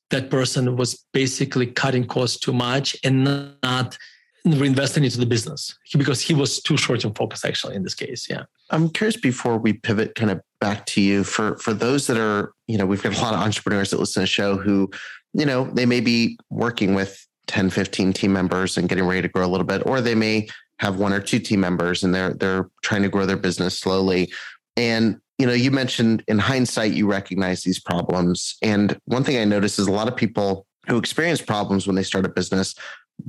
that 0.09 0.29
person 0.29 0.77
was 0.77 1.03
basically 1.11 1.65
cutting 1.65 2.05
costs 2.05 2.37
too 2.37 2.53
much 2.53 2.95
and 3.03 3.23
not 3.63 3.97
reinvesting 4.45 5.03
into 5.03 5.17
the 5.17 5.25
business 5.25 5.75
because 5.97 6.21
he 6.21 6.33
was 6.33 6.61
too 6.61 6.77
short 6.77 7.03
in 7.03 7.13
focus 7.13 7.45
actually 7.45 7.75
in 7.75 7.81
this 7.81 7.95
case 7.95 8.27
yeah 8.29 8.43
i'm 8.70 8.89
curious 8.89 9.17
before 9.17 9.58
we 9.58 9.74
pivot 9.74 10.15
kind 10.15 10.32
of 10.32 10.41
back 10.60 10.86
to 10.86 11.01
you 11.01 11.24
for 11.24 11.58
for 11.58 11.74
those 11.74 12.08
that 12.08 12.17
are 12.17 12.53
you 12.67 12.77
know 12.77 12.86
we've 12.86 13.03
got 13.03 13.17
a 13.17 13.22
lot 13.22 13.34
of 13.34 13.39
entrepreneurs 13.39 13.89
that 13.89 14.00
listen 14.00 14.22
to 14.22 14.24
the 14.24 14.27
show 14.27 14.58
who 14.58 14.89
you 15.34 15.46
know 15.46 15.65
they 15.74 15.86
may 15.86 16.00
be 16.00 16.38
working 16.50 16.93
with 16.93 17.25
10 17.48 17.70
15 17.70 18.13
team 18.13 18.34
members 18.34 18.77
and 18.77 18.89
getting 18.89 19.05
ready 19.05 19.22
to 19.22 19.27
grow 19.27 19.46
a 19.46 19.50
little 19.50 19.65
bit 19.65 19.86
or 19.86 20.01
they 20.01 20.15
may 20.15 20.48
have 20.79 20.98
one 20.98 21.13
or 21.13 21.20
two 21.20 21.39
team 21.39 21.60
members 21.60 22.03
and 22.03 22.15
they're 22.15 22.34
they're 22.34 22.70
trying 22.82 23.03
to 23.03 23.10
grow 23.10 23.25
their 23.25 23.38
business 23.38 23.77
slowly 23.77 24.32
and 24.75 25.20
you 25.38 25.48
know, 25.48 25.53
you 25.53 25.72
mentioned 25.72 26.24
in 26.27 26.39
hindsight, 26.39 26.93
you 26.93 27.10
recognize 27.10 27.63
these 27.63 27.79
problems. 27.79 28.55
And 28.62 29.00
one 29.05 29.24
thing 29.24 29.38
I 29.38 29.46
notice 29.46 29.79
is 29.79 29.88
a 29.88 29.91
lot 29.91 30.08
of 30.08 30.15
people 30.15 30.65
who 30.88 30.98
experience 30.98 31.41
problems 31.41 31.88
when 31.88 31.96
they 31.96 32.03
start 32.03 32.25
a 32.25 32.29
business 32.29 32.75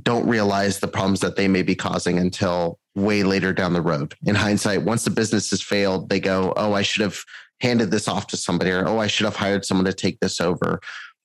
don't 0.03 0.27
realize 0.27 0.79
the 0.79 0.87
problems 0.87 1.19
that 1.21 1.35
they 1.35 1.47
may 1.47 1.61
be 1.61 1.75
causing 1.75 2.19
until 2.19 2.79
way 2.95 3.23
later 3.23 3.53
down 3.53 3.73
the 3.73 3.81
road. 3.81 4.15
In 4.25 4.35
hindsight, 4.35 4.83
once 4.83 5.03
the 5.03 5.11
business 5.11 5.49
has 5.49 5.61
failed, 5.61 6.09
they 6.09 6.19
go, 6.19 6.53
Oh, 6.55 6.73
I 6.73 6.81
should 6.81 7.03
have 7.03 7.19
handed 7.59 7.91
this 7.91 8.07
off 8.07 8.27
to 8.27 8.37
somebody, 8.37 8.71
or 8.71 8.87
Oh, 8.87 8.99
I 8.99 9.07
should 9.07 9.25
have 9.25 9.35
hired 9.35 9.65
someone 9.65 9.85
to 9.85 9.93
take 9.93 10.19
this 10.19 10.39
over. 10.39 10.79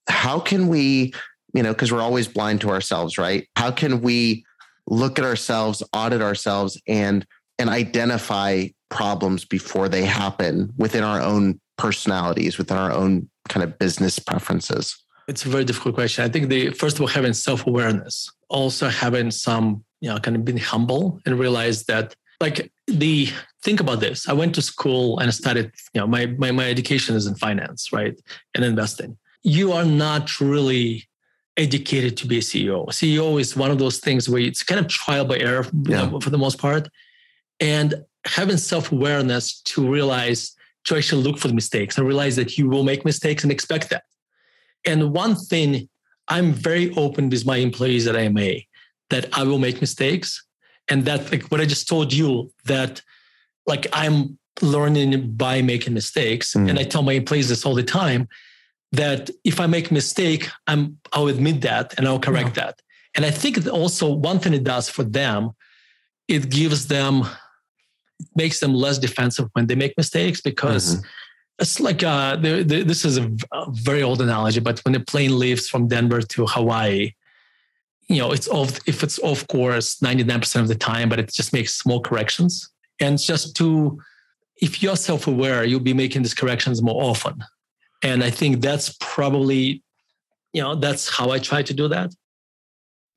How 0.08 0.40
can 0.40 0.68
we, 0.68 1.14
you 1.54 1.62
know, 1.62 1.72
because 1.72 1.92
we're 1.92 2.02
always 2.02 2.28
blind 2.28 2.60
to 2.62 2.70
ourselves, 2.70 3.18
right? 3.18 3.48
How 3.56 3.70
can 3.70 4.00
we 4.00 4.44
look 4.86 5.18
at 5.18 5.24
ourselves, 5.24 5.82
audit 5.92 6.20
ourselves, 6.20 6.80
and 6.86 7.26
and 7.58 7.68
identify 7.68 8.66
problems 8.88 9.44
before 9.44 9.88
they 9.88 10.04
happen 10.04 10.72
within 10.78 11.04
our 11.04 11.20
own 11.20 11.60
personalities, 11.76 12.58
within 12.58 12.76
our 12.76 12.90
own 12.90 13.28
kind 13.48 13.62
of 13.62 13.78
business 13.78 14.18
preferences? 14.18 14.96
It's 15.28 15.44
a 15.44 15.48
very 15.48 15.64
difficult 15.64 15.94
question. 15.94 16.24
I 16.24 16.28
think 16.28 16.48
the 16.48 16.70
first 16.70 16.96
of 16.96 17.02
all 17.02 17.06
having 17.06 17.34
self 17.34 17.66
awareness, 17.66 18.28
also 18.48 18.88
having 18.88 19.30
some 19.30 19.84
you 20.00 20.09
know 20.09 20.19
kind 20.19 20.37
of 20.37 20.45
being 20.45 20.59
humble 20.59 21.21
and 21.26 21.38
realize 21.38 21.85
that 21.85 22.14
like 22.40 22.73
the 22.87 23.28
think 23.62 23.80
about 23.80 24.00
this. 24.00 24.28
I 24.28 24.33
went 24.33 24.54
to 24.54 24.62
school 24.62 25.19
and 25.19 25.33
studied. 25.33 25.71
You 25.95 26.00
know, 26.00 26.07
my 26.07 26.26
my 26.26 26.50
my 26.50 26.69
education 26.69 27.14
is 27.16 27.26
in 27.26 27.35
finance, 27.35 27.92
right, 27.92 28.19
and 28.54 28.64
investing. 28.64 29.16
You 29.42 29.73
are 29.73 29.85
not 29.85 30.40
really 30.40 31.09
educated 31.57 32.16
to 32.16 32.26
be 32.26 32.38
a 32.38 32.40
CEO. 32.40 32.87
CEO 32.88 33.40
is 33.40 33.57
one 33.57 33.71
of 33.71 33.78
those 33.78 33.99
things 33.99 34.28
where 34.28 34.40
it's 34.40 34.62
kind 34.62 34.80
of 34.80 34.88
trial 34.88 35.25
by 35.25 35.38
error 35.38 35.66
yeah. 35.87 36.04
you 36.04 36.11
know, 36.11 36.21
for 36.21 36.30
the 36.30 36.38
most 36.38 36.59
part 36.59 36.88
and 37.61 37.95
having 38.25 38.57
self-awareness 38.57 39.61
to 39.62 39.88
realize 39.88 40.57
to 40.85 40.97
actually 40.97 41.23
look 41.23 41.38
for 41.38 41.49
the 41.49 41.54
mistakes 41.54 41.99
and 41.99 42.07
realize 42.07 42.37
that 42.37 42.57
you 42.57 42.69
will 42.69 42.83
make 42.83 43.04
mistakes 43.04 43.42
and 43.42 43.52
expect 43.52 43.90
that 43.90 44.04
and 44.87 45.12
one 45.12 45.35
thing 45.35 45.88
i'm 46.28 46.52
very 46.52 46.92
open 46.95 47.28
with 47.28 47.47
my 47.47 47.57
employees 47.57 48.07
at 48.07 48.16
IMA 48.16 48.54
that 49.11 49.26
i 49.37 49.43
will 49.43 49.59
make 49.59 49.81
mistakes 49.81 50.45
and 50.88 51.05
that 51.05 51.31
like 51.31 51.45
what 51.50 51.61
i 51.61 51.64
just 51.64 51.88
told 51.88 52.12
you 52.12 52.50
that 52.64 53.02
like 53.67 53.87
i'm 53.93 54.38
learning 54.62 55.33
by 55.33 55.62
making 55.62 55.95
mistakes 55.95 56.55
mm. 56.55 56.69
and 56.69 56.79
i 56.79 56.83
tell 56.83 57.02
my 57.02 57.12
employees 57.12 57.49
this 57.49 57.64
all 57.64 57.75
the 57.75 57.83
time 57.83 58.29
that 58.93 59.31
if 59.45 59.61
i 59.61 59.67
make 59.67 59.90
a 59.90 59.95
mistake 59.95 60.49
i'm 60.67 60.99
i'll 61.12 61.29
admit 61.29 61.61
that 61.61 61.95
and 61.97 62.07
i'll 62.07 62.21
correct 62.21 62.57
yeah. 62.57 62.64
that 62.64 62.83
and 63.14 63.25
i 63.25 63.31
think 63.31 63.67
also 63.69 64.12
one 64.12 64.38
thing 64.38 64.55
it 64.55 64.64
does 64.64 64.88
for 64.88 65.05
them 65.05 65.50
it 66.29 66.49
gives 66.49 66.87
them 66.87 67.25
makes 68.35 68.61
them 68.61 68.75
less 68.75 68.99
defensive 68.99 69.49
when 69.52 69.67
they 69.67 69.75
make 69.75 69.97
mistakes 69.97 70.40
because 70.40 70.97
mm-hmm. 70.97 71.07
it's 71.59 71.81
like 71.81 72.02
uh, 72.02 72.37
they're, 72.37 72.64
they're, 72.64 72.85
this 72.85 73.05
is 73.05 73.19
a, 73.19 73.31
a, 73.52 73.67
very 73.71 74.02
old 74.02 74.21
analogy, 74.21 74.61
but 74.61 74.79
when 74.81 74.95
a 74.95 75.00
plane 75.00 75.38
leaves 75.38 75.69
from 75.69 75.88
Denver 75.88 76.23
to 76.23 76.47
Hawaii, 76.47 77.12
you 78.11 78.19
know, 78.19 78.33
it's 78.33 78.49
off 78.49 78.76
if 78.87 79.05
it's 79.05 79.21
off 79.21 79.47
course 79.47 80.00
99% 80.00 80.61
of 80.61 80.67
the 80.67 80.75
time, 80.75 81.09
but 81.09 81.21
it 81.21 81.33
just 81.33 81.52
makes 81.52 81.75
small 81.75 82.00
corrections. 82.00 82.69
And 82.99 83.19
just 83.21 83.55
to, 83.57 84.00
if 84.61 84.83
you're 84.83 84.97
self 84.97 85.29
aware, 85.29 85.62
you'll 85.64 85.79
be 85.79 85.95
making 85.95 86.23
these 86.23 86.35
corrections 86.35 86.83
more 86.83 87.00
often. 87.00 87.45
And 88.02 88.25
I 88.25 88.31
think 88.31 88.62
that's 88.62 88.97
probably, 89.00 89.85
you 90.52 90.61
know, 90.61 90.75
that's 90.75 91.09
how 91.09 91.31
I 91.31 91.38
try 91.38 91.62
to 91.62 91.73
do 91.73 91.87
that. 91.87 92.12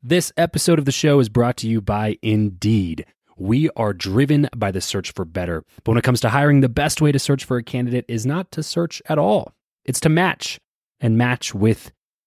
This 0.04 0.32
episode 0.38 0.78
of 0.78 0.86
the 0.86 0.92
show 0.92 1.20
is 1.20 1.28
brought 1.28 1.58
to 1.58 1.68
you 1.68 1.82
by 1.82 2.20
Indeed. 2.22 3.08
We 3.36 3.72
are 3.76 3.94
driven 3.94 4.48
by 4.56 4.70
the 4.70 4.82
search 4.82 5.12
for 5.12 5.26
better. 5.26 5.64
But 5.84 5.94
when 5.94 5.98
it 5.98 6.04
comes 6.04 6.22
to 6.22 6.30
hiring, 6.30 6.62
the 6.62 6.70
best 6.70 7.02
way 7.02 7.12
to 7.12 7.18
search 7.18 7.46
for 7.46 7.58
a 7.58 7.64
candidate 7.64 8.06
is 8.08 8.28
not 8.28 8.52
to 8.52 8.62
search 8.62 9.02
at 9.08 9.18
all, 9.18 9.54
it's 9.86 10.00
to 10.02 10.10
match 10.10 10.60
and 11.00 11.18
match 11.18 11.56
with 11.56 11.92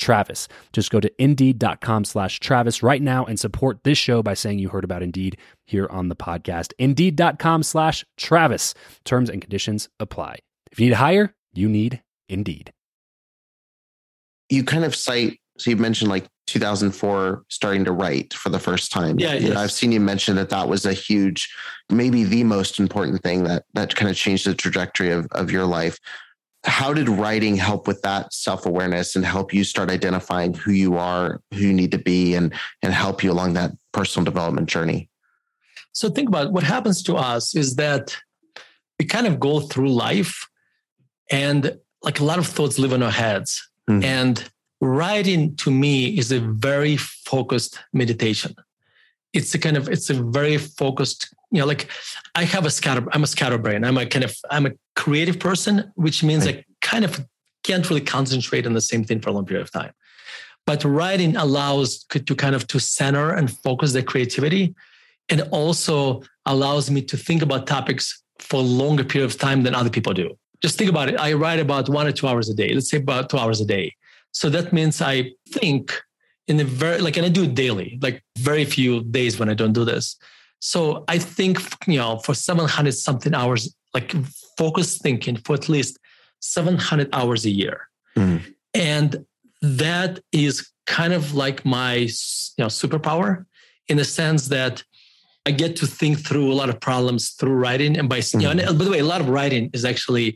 Travis. 0.00 0.48
Just 0.72 0.90
go 0.90 0.98
to 0.98 1.22
indeed.com 1.22 2.04
slash 2.04 2.40
Travis 2.40 2.82
right 2.82 3.02
now 3.02 3.24
and 3.24 3.38
support 3.38 3.84
this 3.84 3.98
show 3.98 4.22
by 4.22 4.34
saying 4.34 4.58
you 4.58 4.70
heard 4.70 4.84
about 4.84 5.02
Indeed 5.02 5.36
here 5.66 5.86
on 5.90 6.08
the 6.08 6.16
podcast. 6.16 6.72
Indeed.com 6.78 7.62
slash 7.62 8.04
Travis. 8.16 8.74
Terms 9.04 9.30
and 9.30 9.40
conditions 9.40 9.88
apply. 10.00 10.38
If 10.72 10.80
you 10.80 10.86
need 10.86 10.90
to 10.90 10.96
hire, 10.96 11.34
you 11.52 11.68
need 11.68 12.02
Indeed. 12.28 12.72
You 14.48 14.64
kind 14.64 14.84
of 14.84 14.96
cite, 14.96 15.38
so 15.58 15.70
you 15.70 15.76
mentioned 15.76 16.10
like 16.10 16.26
2004 16.46 17.44
starting 17.48 17.84
to 17.84 17.92
write 17.92 18.34
for 18.34 18.48
the 18.48 18.58
first 18.58 18.90
time. 18.90 19.18
Yeah, 19.20 19.34
You 19.34 19.40
know, 19.40 19.48
yes. 19.50 19.56
I've 19.58 19.72
seen 19.72 19.92
you 19.92 20.00
mention 20.00 20.34
that 20.36 20.50
that 20.50 20.68
was 20.68 20.84
a 20.84 20.92
huge, 20.92 21.48
maybe 21.88 22.24
the 22.24 22.42
most 22.42 22.80
important 22.80 23.22
thing 23.22 23.44
that 23.44 23.64
that 23.74 23.94
kind 23.94 24.10
of 24.10 24.16
changed 24.16 24.46
the 24.46 24.54
trajectory 24.54 25.12
of, 25.12 25.28
of 25.32 25.52
your 25.52 25.66
life. 25.66 25.98
How 26.64 26.92
did 26.92 27.08
writing 27.08 27.56
help 27.56 27.86
with 27.86 28.02
that 28.02 28.32
self 28.34 28.66
awareness 28.66 29.16
and 29.16 29.24
help 29.24 29.54
you 29.54 29.64
start 29.64 29.90
identifying 29.90 30.52
who 30.54 30.72
you 30.72 30.96
are, 30.96 31.40
who 31.52 31.60
you 31.60 31.72
need 31.72 31.92
to 31.92 31.98
be, 31.98 32.34
and 32.34 32.52
and 32.82 32.92
help 32.92 33.24
you 33.24 33.32
along 33.32 33.54
that 33.54 33.72
personal 33.92 34.24
development 34.24 34.68
journey? 34.68 35.08
So 35.92 36.08
think 36.10 36.28
about 36.28 36.52
what 36.52 36.62
happens 36.62 37.02
to 37.04 37.16
us 37.16 37.54
is 37.54 37.76
that 37.76 38.16
we 38.98 39.06
kind 39.06 39.26
of 39.26 39.40
go 39.40 39.60
through 39.60 39.90
life 39.90 40.46
and 41.30 41.78
like 42.02 42.20
a 42.20 42.24
lot 42.24 42.38
of 42.38 42.46
thoughts 42.46 42.78
live 42.78 42.92
in 42.92 43.02
our 43.02 43.10
heads. 43.10 43.68
Mhm. 43.88 44.04
And 44.04 44.50
writing 44.80 45.56
to 45.56 45.70
me 45.70 46.18
is 46.18 46.32
a 46.32 46.40
very 46.40 46.96
focused 46.96 47.78
meditation. 47.92 48.54
It's 49.32 49.54
a 49.54 49.58
kind 49.58 49.76
of, 49.76 49.88
it's 49.88 50.10
a 50.10 50.14
very 50.14 50.56
focused, 50.58 51.34
you 51.50 51.60
know, 51.60 51.66
like 51.66 51.88
I 52.34 52.44
have 52.44 52.66
a 52.66 52.70
scatter, 52.70 53.04
I'm 53.12 53.22
a 53.22 53.26
scatterbrain. 53.26 53.84
I'm 53.84 53.98
a 53.98 54.06
kind 54.06 54.24
of, 54.24 54.34
I'm 54.50 54.66
a 54.66 54.72
creative 55.00 55.38
person, 55.38 55.90
which 55.94 56.22
means 56.22 56.46
I 56.46 56.64
kind 56.82 57.04
of 57.04 57.12
can't 57.62 57.88
really 57.88 58.06
concentrate 58.18 58.66
on 58.66 58.74
the 58.74 58.80
same 58.80 59.02
thing 59.04 59.20
for 59.20 59.30
a 59.30 59.32
long 59.32 59.46
period 59.46 59.62
of 59.62 59.72
time. 59.72 59.92
But 60.66 60.84
writing 60.84 61.36
allows 61.36 62.04
to 62.04 62.34
kind 62.34 62.54
of 62.54 62.66
to 62.68 62.78
center 62.78 63.26
and 63.38 63.46
focus 63.50 63.92
the 63.92 64.02
creativity 64.02 64.74
and 65.30 65.40
also 65.50 66.22
allows 66.44 66.90
me 66.90 67.00
to 67.02 67.16
think 67.16 67.40
about 67.42 67.66
topics 67.66 68.22
for 68.38 68.58
a 68.60 68.68
longer 68.82 69.04
period 69.04 69.30
of 69.30 69.38
time 69.38 69.62
than 69.62 69.74
other 69.74 69.90
people 69.90 70.12
do. 70.12 70.28
Just 70.62 70.76
think 70.76 70.90
about 70.90 71.08
it. 71.08 71.16
I 71.18 71.32
write 71.32 71.60
about 71.60 71.88
one 71.88 72.06
or 72.06 72.12
two 72.12 72.28
hours 72.28 72.48
a 72.50 72.54
day. 72.54 72.70
Let's 72.74 72.90
say 72.90 72.98
about 72.98 73.30
two 73.30 73.38
hours 73.38 73.60
a 73.60 73.64
day. 73.64 73.94
So 74.32 74.50
that 74.50 74.72
means 74.72 75.00
I 75.00 75.32
think 75.48 75.98
in 76.46 76.60
a 76.60 76.64
very 76.64 77.00
like, 77.00 77.16
and 77.16 77.24
I 77.24 77.30
do 77.30 77.44
it 77.44 77.54
daily. 77.54 77.98
Like 78.02 78.22
very 78.38 78.64
few 78.64 79.02
days 79.04 79.38
when 79.38 79.48
I 79.48 79.54
don't 79.54 79.72
do 79.72 79.84
this. 79.84 80.16
So 80.60 81.04
I 81.08 81.18
think 81.18 81.58
you 81.86 81.98
know 82.00 82.18
for 82.18 82.34
700 82.34 82.92
something 82.92 83.34
hours, 83.34 83.74
like 83.94 84.14
focused 84.62 84.96
thinking 85.06 85.36
for 85.44 85.54
at 85.60 85.66
least 85.76 85.94
700 86.40 87.08
hours 87.18 87.42
a 87.50 87.52
year, 87.62 87.78
Mhm. 88.18 88.38
and 88.94 89.10
that 89.84 90.12
is 90.46 90.54
kind 90.98 91.12
of 91.18 91.24
like 91.44 91.58
my 91.78 91.94
you 92.56 92.60
know 92.62 92.70
superpower 92.82 93.30
in 93.90 93.96
the 94.00 94.08
sense 94.20 94.42
that 94.56 94.74
I 95.48 95.52
get 95.62 95.72
to 95.80 95.86
think 96.00 96.14
through 96.26 96.48
a 96.54 96.56
lot 96.60 96.68
of 96.72 96.76
problems 96.88 97.22
through 97.38 97.56
writing. 97.64 97.92
And 97.98 98.06
by, 98.12 98.20
you 98.34 98.40
know, 98.44 98.50
and 98.50 98.78
by 98.78 98.84
the 98.86 98.90
way, 98.94 99.00
a 99.06 99.10
lot 99.14 99.22
of 99.24 99.28
writing 99.36 99.64
is 99.76 99.84
actually 99.92 100.28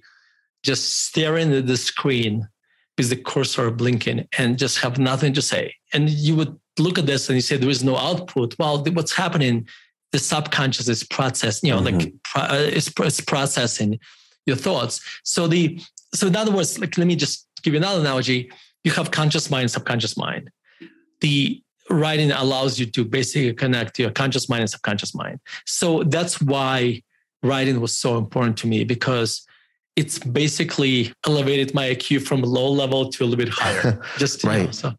just 0.68 0.82
staring 1.06 1.48
at 1.58 1.66
the 1.72 1.76
screen 1.76 2.34
with 2.96 3.08
the 3.12 3.20
cursor 3.30 3.70
blinking 3.80 4.18
and 4.38 4.48
just 4.64 4.76
have 4.84 4.94
nothing 5.10 5.32
to 5.38 5.42
say. 5.52 5.64
And 5.94 6.02
you 6.26 6.34
would 6.38 6.52
look 6.84 6.96
at 6.98 7.06
this 7.10 7.28
and 7.28 7.34
you 7.38 7.42
say, 7.48 7.56
there 7.58 7.76
is 7.78 7.84
no 7.92 7.96
output. 8.08 8.48
Well, 8.58 8.82
what's 8.98 9.14
happening? 9.24 9.54
The 10.14 10.18
subconscious 10.32 10.88
is 10.94 11.02
processing, 11.16 11.68
you 11.68 11.74
know, 11.74 11.82
like 11.90 12.12
pro- 12.28 12.48
uh, 12.54 12.68
it's, 12.78 12.90
it's 13.10 13.20
processing 13.34 13.90
your 14.46 14.56
thoughts. 14.56 15.00
So 15.24 15.46
the, 15.46 15.80
so 16.14 16.26
in 16.26 16.36
other 16.36 16.52
words, 16.52 16.78
like, 16.78 16.96
let 16.98 17.06
me 17.06 17.16
just 17.16 17.46
give 17.62 17.74
you 17.74 17.78
another 17.78 18.00
analogy. 18.00 18.50
You 18.84 18.92
have 18.92 19.10
conscious 19.10 19.50
mind, 19.50 19.70
subconscious 19.70 20.16
mind. 20.16 20.50
The 21.20 21.62
writing 21.90 22.30
allows 22.30 22.78
you 22.78 22.86
to 22.86 23.04
basically 23.04 23.52
connect 23.54 23.98
your 23.98 24.10
conscious 24.10 24.48
mind 24.48 24.60
and 24.62 24.70
subconscious 24.70 25.14
mind. 25.14 25.40
So 25.66 26.02
that's 26.04 26.40
why 26.40 27.02
writing 27.42 27.80
was 27.80 27.96
so 27.96 28.16
important 28.18 28.56
to 28.58 28.66
me 28.66 28.84
because 28.84 29.46
it's 29.96 30.18
basically 30.18 31.12
elevated 31.26 31.72
my 31.74 31.90
IQ 31.94 32.22
from 32.22 32.42
a 32.42 32.46
low 32.46 32.70
level 32.70 33.08
to 33.10 33.24
a 33.24 33.26
little 33.26 33.44
bit 33.44 33.52
higher. 33.52 34.00
Just 34.18 34.42
you 34.44 34.50
know, 34.50 34.56
Right. 34.64 34.74
so 34.74 34.92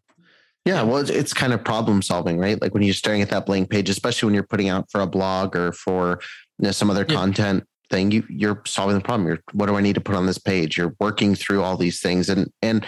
Yeah, 0.64 0.82
well, 0.82 0.98
it's, 0.98 1.10
it's 1.10 1.34
kind 1.34 1.52
of 1.52 1.62
problem 1.64 2.02
solving, 2.02 2.38
right? 2.38 2.60
Like 2.60 2.72
when 2.72 2.82
you're 2.82 2.94
staring 2.94 3.20
at 3.22 3.30
that 3.30 3.46
blank 3.46 3.68
page, 3.70 3.88
especially 3.90 4.26
when 4.28 4.34
you're 4.34 4.42
putting 4.46 4.68
out 4.68 4.90
for 4.90 5.00
a 5.00 5.06
blog 5.06 5.54
or 5.54 5.72
for 5.72 6.20
you 6.58 6.64
know, 6.66 6.70
some 6.72 6.90
other 6.90 7.04
Yeah. 7.08 7.14
content 7.14 7.64
thing, 7.90 8.10
you 8.10 8.24
you're 8.28 8.62
solving 8.66 8.96
the 8.96 9.02
problem. 9.02 9.28
You're 9.28 9.42
what 9.52 9.66
do 9.66 9.76
I 9.76 9.80
need 9.80 9.94
to 9.94 10.00
put 10.00 10.16
on 10.16 10.26
this 10.26 10.38
page? 10.38 10.76
You're 10.76 10.94
working 11.00 11.34
through 11.34 11.62
all 11.62 11.76
these 11.76 12.00
things, 12.00 12.28
and 12.28 12.50
and 12.62 12.86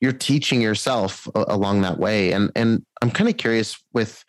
you're 0.00 0.12
teaching 0.12 0.60
yourself 0.60 1.28
along 1.34 1.82
that 1.82 1.98
way. 1.98 2.32
And 2.32 2.50
and 2.54 2.84
I'm 3.02 3.10
kind 3.10 3.28
of 3.28 3.36
curious 3.36 3.76
with, 3.92 4.24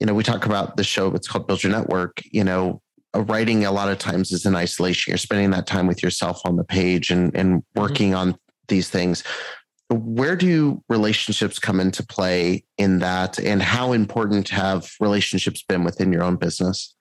you 0.00 0.06
know, 0.06 0.14
we 0.14 0.22
talk 0.22 0.46
about 0.46 0.76
the 0.76 0.84
show. 0.84 1.14
It's 1.14 1.28
called 1.28 1.46
Build 1.46 1.62
Your 1.62 1.72
Network. 1.72 2.22
You 2.24 2.44
know, 2.44 2.82
uh, 3.14 3.22
writing 3.22 3.64
a 3.64 3.72
lot 3.72 3.90
of 3.90 3.98
times 3.98 4.32
is 4.32 4.46
in 4.46 4.56
isolation. 4.56 5.10
You're 5.10 5.18
spending 5.18 5.50
that 5.50 5.66
time 5.66 5.86
with 5.86 6.02
yourself 6.02 6.40
on 6.44 6.56
the 6.56 6.64
page 6.64 7.10
and 7.10 7.34
and 7.34 7.62
working 7.74 8.14
on 8.14 8.36
these 8.68 8.88
things 8.88 9.22
where 9.90 10.34
do 10.34 10.82
relationships 10.88 11.58
come 11.58 11.78
into 11.78 12.04
play 12.04 12.64
in 12.78 12.98
that 13.00 13.38
and 13.38 13.62
how 13.62 13.92
important 13.92 14.48
have 14.48 14.90
relationships 14.98 15.62
been 15.62 15.84
within 15.84 16.12
your 16.12 16.22
own 16.22 16.36
business 16.36 16.94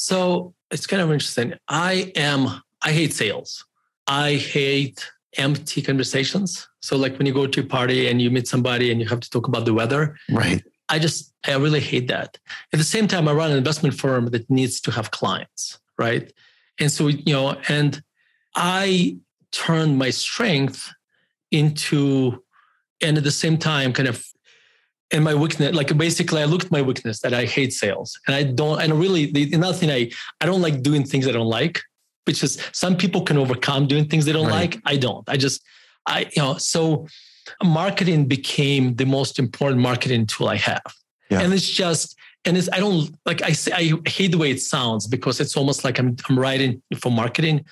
So 0.00 0.54
it's 0.70 0.86
kind 0.86 1.02
of 1.02 1.10
interesting. 1.10 1.54
I 1.68 2.12
am, 2.14 2.62
I 2.82 2.92
hate 2.92 3.12
sales. 3.12 3.64
I 4.06 4.34
hate 4.34 5.10
empty 5.36 5.82
conversations. 5.82 6.68
So, 6.80 6.96
like 6.96 7.18
when 7.18 7.26
you 7.26 7.34
go 7.34 7.46
to 7.46 7.60
a 7.60 7.64
party 7.64 8.08
and 8.08 8.22
you 8.22 8.30
meet 8.30 8.46
somebody 8.48 8.90
and 8.90 9.00
you 9.00 9.08
have 9.08 9.20
to 9.20 9.28
talk 9.28 9.48
about 9.48 9.64
the 9.64 9.74
weather, 9.74 10.16
right 10.30 10.62
I 10.88 10.98
just, 10.98 11.34
I 11.46 11.54
really 11.56 11.80
hate 11.80 12.08
that. 12.08 12.38
At 12.72 12.78
the 12.78 12.84
same 12.84 13.06
time, 13.06 13.28
I 13.28 13.32
run 13.32 13.50
an 13.50 13.58
investment 13.58 13.94
firm 13.94 14.26
that 14.26 14.48
needs 14.48 14.80
to 14.82 14.90
have 14.90 15.10
clients, 15.10 15.78
right? 15.98 16.32
And 16.80 16.90
so, 16.90 17.08
you 17.08 17.32
know, 17.32 17.56
and 17.68 18.02
I 18.56 19.18
turned 19.52 19.98
my 19.98 20.10
strength 20.10 20.90
into, 21.50 22.42
and 23.02 23.18
at 23.18 23.24
the 23.24 23.30
same 23.30 23.58
time, 23.58 23.92
kind 23.92 24.08
of, 24.08 24.24
and 25.10 25.24
my 25.24 25.34
weakness, 25.34 25.74
like 25.74 25.96
basically, 25.96 26.42
I 26.42 26.44
looked 26.44 26.66
at 26.66 26.70
my 26.70 26.82
weakness 26.82 27.20
that 27.20 27.32
I 27.32 27.44
hate 27.46 27.72
sales, 27.72 28.18
and 28.26 28.36
I 28.36 28.42
don't, 28.42 28.80
and 28.80 28.92
really, 28.98 29.30
another 29.52 29.76
thing 29.76 29.90
I, 29.90 30.10
I 30.40 30.46
don't 30.46 30.60
like 30.62 30.82
doing 30.82 31.04
things 31.04 31.26
I 31.26 31.32
don't 31.32 31.46
like, 31.46 31.80
which 32.26 32.42
is 32.42 32.58
some 32.72 32.96
people 32.96 33.22
can 33.22 33.38
overcome 33.38 33.86
doing 33.86 34.06
things 34.06 34.24
they 34.26 34.32
don't 34.32 34.46
Right. 34.48 34.74
like. 34.74 34.82
I 34.84 34.96
don't. 34.96 35.26
I 35.28 35.36
just, 35.38 35.62
I, 36.06 36.30
you 36.36 36.42
know, 36.42 36.58
so 36.58 37.06
marketing 37.62 38.26
became 38.26 38.94
the 38.96 39.06
most 39.06 39.38
important 39.38 39.80
marketing 39.80 40.26
tool 40.26 40.48
I 40.48 40.56
have. 40.56 40.82
Yeah. 41.30 41.40
And 41.40 41.54
it's 41.54 41.68
just, 41.68 42.16
and 42.44 42.56
it's, 42.58 42.68
I 42.72 42.78
don't 42.78 43.14
like, 43.24 43.42
I 43.42 43.52
say, 43.52 43.72
I 43.72 44.08
hate 44.08 44.32
the 44.32 44.38
way 44.38 44.50
it 44.50 44.60
sounds 44.60 45.06
because 45.06 45.40
it's 45.40 45.56
almost 45.56 45.84
like 45.84 45.98
I'm, 45.98 46.16
I'm 46.28 46.38
writing 46.38 46.82
for 47.00 47.10
marketing. 47.10 47.64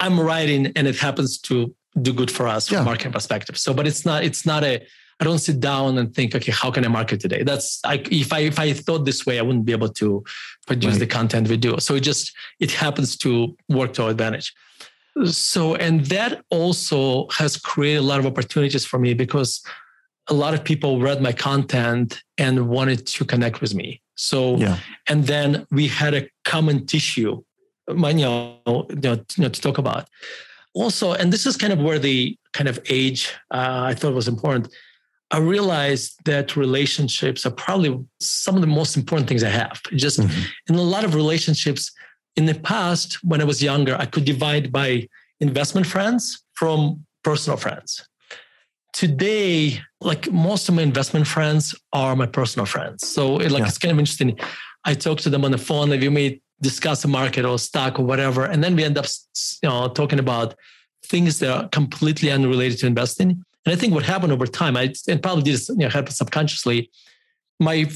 I'm 0.00 0.20
writing 0.20 0.66
and 0.76 0.86
it 0.86 0.96
happens 0.96 1.38
to 1.48 1.74
do 2.02 2.12
good 2.12 2.30
for 2.30 2.46
us 2.46 2.70
Yeah. 2.70 2.78
from 2.78 2.86
marketing 2.86 3.12
perspective. 3.12 3.58
So, 3.58 3.72
but 3.74 3.86
it's 3.86 4.04
not, 4.04 4.22
it's 4.24 4.44
not 4.46 4.64
a, 4.64 4.86
I 5.20 5.24
don't 5.24 5.38
sit 5.38 5.58
down 5.58 5.98
and 5.98 6.14
think, 6.14 6.34
okay, 6.34 6.52
how 6.52 6.70
can 6.70 6.84
I 6.84 6.88
market 6.88 7.18
today? 7.20 7.42
That's 7.42 7.80
I, 7.84 7.94
if 8.10 8.32
I, 8.32 8.40
if 8.40 8.58
I 8.58 8.72
thought 8.72 9.04
this 9.04 9.26
way, 9.26 9.38
I 9.38 9.42
wouldn't 9.42 9.64
be 9.64 9.72
able 9.72 9.88
to 9.88 10.22
produce 10.66 10.92
Right. 10.92 11.00
the 11.00 11.06
content 11.06 11.48
we 11.48 11.56
do. 11.56 11.78
So 11.80 11.96
it 11.96 12.00
just, 12.00 12.32
it 12.60 12.70
happens 12.70 13.16
to 13.18 13.56
work 13.68 13.94
to 13.94 14.04
our 14.04 14.10
advantage. 14.10 14.54
So, 15.24 15.74
and 15.74 16.06
that 16.06 16.44
also 16.50 17.26
has 17.30 17.56
created 17.56 17.98
a 17.98 18.02
lot 18.02 18.20
of 18.20 18.26
opportunities 18.26 18.84
for 18.84 18.98
me 19.00 19.14
because 19.14 19.60
a 20.28 20.34
lot 20.34 20.54
of 20.54 20.62
people 20.62 21.00
read 21.00 21.20
my 21.20 21.32
content 21.32 22.22
and 22.36 22.68
wanted 22.68 23.04
to 23.08 23.24
connect 23.24 23.60
with 23.60 23.74
me. 23.74 24.00
So, 24.14 24.56
Yeah. 24.56 24.78
and 25.08 25.26
then 25.26 25.66
we 25.72 25.88
had 25.88 26.14
a 26.14 26.28
common 26.44 26.86
tissue, 26.86 27.42
my- 27.88 28.10
you 28.10 28.18
know, 28.18 28.86
you 28.90 28.96
know, 28.96 29.14
you 29.36 29.42
know, 29.42 29.48
to 29.48 29.60
talk 29.60 29.78
about. 29.78 30.08
Also, 30.74 31.12
and 31.12 31.32
this 31.32 31.44
is 31.46 31.56
kind 31.56 31.72
of 31.72 31.80
where 31.80 31.98
the 31.98 32.36
kind 32.52 32.68
of 32.68 32.78
age 32.88 33.32
uh, 33.50 33.82
I 33.90 33.94
thought 33.94 34.14
was 34.14 34.28
important. 34.28 34.68
I 35.30 35.38
realized 35.38 36.24
that 36.24 36.56
relationships 36.56 37.44
are 37.44 37.50
probably 37.50 37.98
some 38.20 38.54
of 38.54 38.62
the 38.62 38.66
most 38.66 38.96
important 38.96 39.28
things 39.28 39.44
I 39.44 39.50
have. 39.50 39.82
Just 39.94 40.18
Mhm. 40.20 40.44
in 40.68 40.74
a 40.76 40.82
lot 40.82 41.04
of 41.04 41.14
relationships 41.14 41.92
in 42.36 42.46
the 42.46 42.54
past, 42.54 43.18
when 43.24 43.40
I 43.40 43.44
was 43.44 43.62
younger, 43.62 43.94
I 43.96 44.06
could 44.06 44.24
divide 44.24 44.72
by 44.72 45.08
investment 45.40 45.86
friends 45.86 46.42
from 46.54 47.04
personal 47.22 47.56
friends. 47.58 48.02
today, 48.94 49.80
like 50.00 50.30
most 50.32 50.68
of 50.68 50.74
my 50.74 50.82
investment 50.82 51.26
friends 51.26 51.74
are 51.92 52.16
my 52.16 52.26
personal 52.26 52.66
friends. 52.66 53.06
So 53.06 53.38
it, 53.38 53.50
like 53.52 53.60
yeah. 53.60 53.68
it's 53.68 53.78
kind 53.78 53.92
of 53.92 53.98
interesting. 53.98 54.38
I 54.84 54.94
talk 54.94 55.18
to 55.20 55.30
them 55.30 55.44
on 55.44 55.50
the 55.52 55.58
phone, 55.58 55.90
like 55.90 56.00
we 56.00 56.08
may 56.08 56.40
discuss 56.62 57.04
a 57.04 57.08
market 57.08 57.44
or 57.44 57.58
stock 57.58 57.98
or 58.00 58.04
whatever, 58.04 58.44
and 58.46 58.64
then 58.64 58.74
we 58.74 58.82
end 58.84 58.98
up 58.98 59.06
you 59.62 59.68
know 59.68 59.88
talking 59.88 60.18
about 60.18 60.54
things 61.04 61.38
that 61.40 61.50
are 61.50 61.68
completely 61.68 62.30
unrelated 62.30 62.78
to 62.80 62.86
investing. 62.86 63.44
And 63.68 63.76
I 63.76 63.78
think 63.78 63.92
what 63.92 64.02
happened 64.02 64.32
over 64.32 64.46
time, 64.46 64.78
I 64.78 64.94
and 65.08 65.22
probably 65.22 65.42
did 65.42 65.52
this 65.52 65.68
you 65.68 65.76
know, 65.76 65.90
happen 65.90 66.10
subconsciously. 66.10 66.90
My 67.60 67.86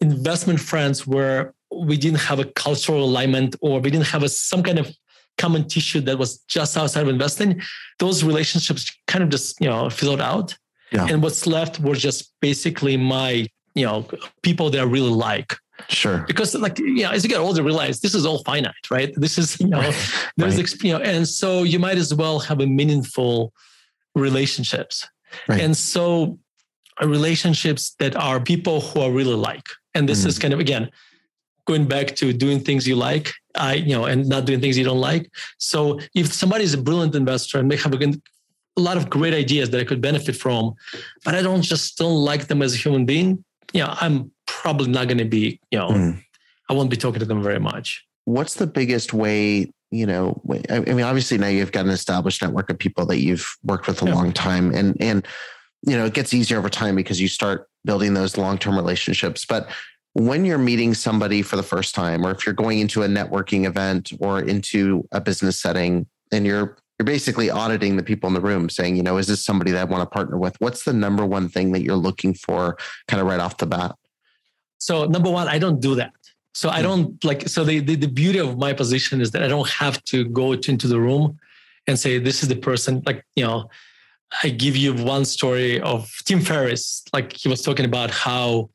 investment 0.00 0.58
friends 0.58 1.06
were 1.06 1.52
we 1.70 1.98
didn't 1.98 2.20
have 2.20 2.38
a 2.38 2.46
cultural 2.46 3.04
alignment 3.04 3.54
or 3.60 3.78
we 3.78 3.90
didn't 3.90 4.06
have 4.06 4.22
a, 4.22 4.30
some 4.30 4.62
kind 4.62 4.78
of 4.78 4.90
common 5.36 5.68
tissue 5.68 6.00
that 6.00 6.18
was 6.18 6.38
just 6.48 6.78
outside 6.78 7.02
of 7.02 7.08
investing, 7.08 7.60
those 7.98 8.24
relationships 8.24 8.90
kind 9.06 9.22
of 9.22 9.28
just, 9.28 9.60
you 9.60 9.68
know, 9.68 9.90
fizzled 9.90 10.22
out. 10.22 10.56
Yeah. 10.92 11.06
And 11.10 11.22
what's 11.22 11.46
left 11.46 11.78
were 11.78 11.94
just 11.94 12.32
basically 12.40 12.96
my, 12.96 13.46
you 13.74 13.84
know, 13.84 14.06
people 14.42 14.70
that 14.70 14.80
I 14.80 14.84
really 14.84 15.10
like. 15.10 15.54
Sure. 15.90 16.24
Because 16.26 16.54
like, 16.54 16.78
you 16.78 17.02
know, 17.02 17.10
as 17.10 17.22
you 17.22 17.28
get 17.28 17.38
older, 17.38 17.62
realize 17.62 18.00
this 18.00 18.14
is 18.14 18.24
all 18.24 18.42
finite, 18.44 18.90
right? 18.90 19.12
This 19.14 19.36
is, 19.36 19.60
you 19.60 19.68
know, 19.68 19.80
right. 19.80 20.24
there's, 20.38 20.56
right. 20.56 20.82
you 20.84 20.92
know, 20.94 21.00
and 21.00 21.28
so 21.28 21.64
you 21.64 21.78
might 21.78 21.98
as 21.98 22.14
well 22.14 22.38
have 22.38 22.60
a 22.60 22.66
meaningful 22.66 23.52
relationships. 24.14 25.06
Right. 25.48 25.60
And 25.60 25.76
so 25.76 26.38
relationships 27.02 27.94
that 27.98 28.16
are 28.16 28.40
people 28.40 28.80
who 28.80 29.00
are 29.00 29.10
really 29.10 29.34
like. 29.34 29.66
And 29.94 30.08
this 30.08 30.24
mm. 30.24 30.28
is 30.28 30.38
kind 30.38 30.52
of, 30.54 30.60
again, 30.60 30.90
going 31.66 31.86
back 31.86 32.16
to 32.16 32.32
doing 32.32 32.60
things 32.60 32.88
you 32.88 32.96
like, 32.96 33.32
I, 33.54 33.74
you 33.74 33.94
know, 33.94 34.06
and 34.06 34.26
not 34.28 34.46
doing 34.46 34.60
things 34.60 34.78
you 34.78 34.84
don't 34.84 35.00
like. 35.00 35.30
So 35.58 36.00
if 36.14 36.32
somebody 36.32 36.64
is 36.64 36.74
a 36.74 36.78
brilliant 36.78 37.14
investor 37.14 37.58
and 37.58 37.68
may 37.68 37.76
have 37.76 37.92
a, 37.92 37.98
a 37.98 38.80
lot 38.80 38.96
of 38.96 39.10
great 39.10 39.34
ideas 39.34 39.70
that 39.70 39.80
I 39.80 39.84
could 39.84 40.00
benefit 40.00 40.34
from, 40.36 40.74
but 41.24 41.34
I 41.34 41.42
don't 41.42 41.62
just 41.62 41.98
don't 41.98 42.24
like 42.24 42.46
them 42.46 42.62
as 42.62 42.74
a 42.74 42.78
human 42.78 43.04
being, 43.04 43.44
you 43.72 43.82
know, 43.82 43.94
I'm 44.00 44.32
probably 44.46 44.88
not 44.88 45.08
going 45.08 45.18
to 45.18 45.24
be, 45.24 45.60
you 45.70 45.78
know, 45.78 45.90
mm. 45.90 46.22
I 46.68 46.72
won't 46.72 46.90
be 46.90 46.96
talking 46.96 47.20
to 47.20 47.26
them 47.26 47.42
very 47.42 47.60
much. 47.60 48.04
What's 48.24 48.54
the 48.54 48.66
biggest 48.66 49.12
way 49.12 49.72
you 49.90 50.06
know 50.06 50.40
i 50.70 50.80
mean 50.80 51.02
obviously 51.02 51.38
now 51.38 51.46
you've 51.46 51.72
got 51.72 51.84
an 51.84 51.90
established 51.90 52.42
network 52.42 52.68
of 52.70 52.78
people 52.78 53.06
that 53.06 53.18
you've 53.18 53.56
worked 53.64 53.86
with 53.86 54.02
a 54.02 54.04
yeah. 54.04 54.14
long 54.14 54.32
time 54.32 54.74
and 54.74 54.96
and 55.00 55.26
you 55.86 55.96
know 55.96 56.04
it 56.04 56.14
gets 56.14 56.34
easier 56.34 56.58
over 56.58 56.68
time 56.68 56.94
because 56.94 57.20
you 57.20 57.28
start 57.28 57.68
building 57.84 58.14
those 58.14 58.36
long-term 58.36 58.76
relationships 58.76 59.46
but 59.46 59.68
when 60.18 60.44
you're 60.44 60.58
meeting 60.58 60.94
somebody 60.94 61.42
for 61.42 61.56
the 61.56 61.62
first 61.62 61.94
time, 61.94 62.26
or 62.26 62.32
if 62.32 62.44
you're 62.44 62.54
going 62.54 62.80
into 62.80 63.02
a 63.02 63.06
networking 63.06 63.66
event 63.66 64.12
or 64.20 64.40
into 64.40 65.06
a 65.12 65.20
business 65.20 65.60
setting, 65.60 66.06
and 66.32 66.44
you're 66.44 66.76
you're 66.98 67.06
basically 67.06 67.48
auditing 67.48 67.96
the 67.96 68.02
people 68.02 68.26
in 68.26 68.34
the 68.34 68.40
room, 68.40 68.68
saying, 68.68 68.96
you 68.96 69.04
know, 69.04 69.18
is 69.18 69.28
this 69.28 69.44
somebody 69.44 69.70
that 69.70 69.80
I 69.80 69.84
want 69.84 70.02
to 70.02 70.12
partner 70.12 70.36
with? 70.36 70.56
What's 70.60 70.82
the 70.82 70.92
number 70.92 71.24
one 71.24 71.48
thing 71.48 71.70
that 71.72 71.82
you're 71.82 71.94
looking 71.94 72.34
for, 72.34 72.76
kind 73.06 73.20
of 73.20 73.28
right 73.28 73.38
off 73.38 73.58
the 73.58 73.66
bat? 73.66 73.94
So 74.78 75.04
number 75.04 75.30
one, 75.30 75.46
I 75.46 75.58
don't 75.58 75.80
do 75.80 75.94
that. 75.94 76.12
So 76.58 76.70
I 76.70 76.78
hmm. 76.78 76.82
don't 76.88 77.24
like. 77.24 77.48
So 77.48 77.62
the, 77.62 77.78
the 77.78 77.94
the 77.94 78.08
beauty 78.08 78.40
of 78.40 78.58
my 78.58 78.72
position 78.72 79.20
is 79.20 79.30
that 79.30 79.44
I 79.44 79.48
don't 79.54 79.70
have 79.70 80.02
to 80.12 80.24
go 80.24 80.46
into 80.54 80.88
the 80.88 80.98
room 80.98 81.38
and 81.86 81.96
say 81.96 82.18
this 82.18 82.42
is 82.42 82.48
the 82.48 82.56
person. 82.56 83.00
Like 83.06 83.24
you 83.36 83.44
know, 83.44 83.70
I 84.42 84.48
give 84.48 84.76
you 84.76 84.92
one 84.92 85.24
story 85.24 85.80
of 85.80 86.10
Tim 86.24 86.40
Ferriss. 86.40 87.04
Like 87.12 87.32
he 87.32 87.48
was 87.48 87.62
talking 87.62 87.84
about 87.84 88.10
how 88.10 88.70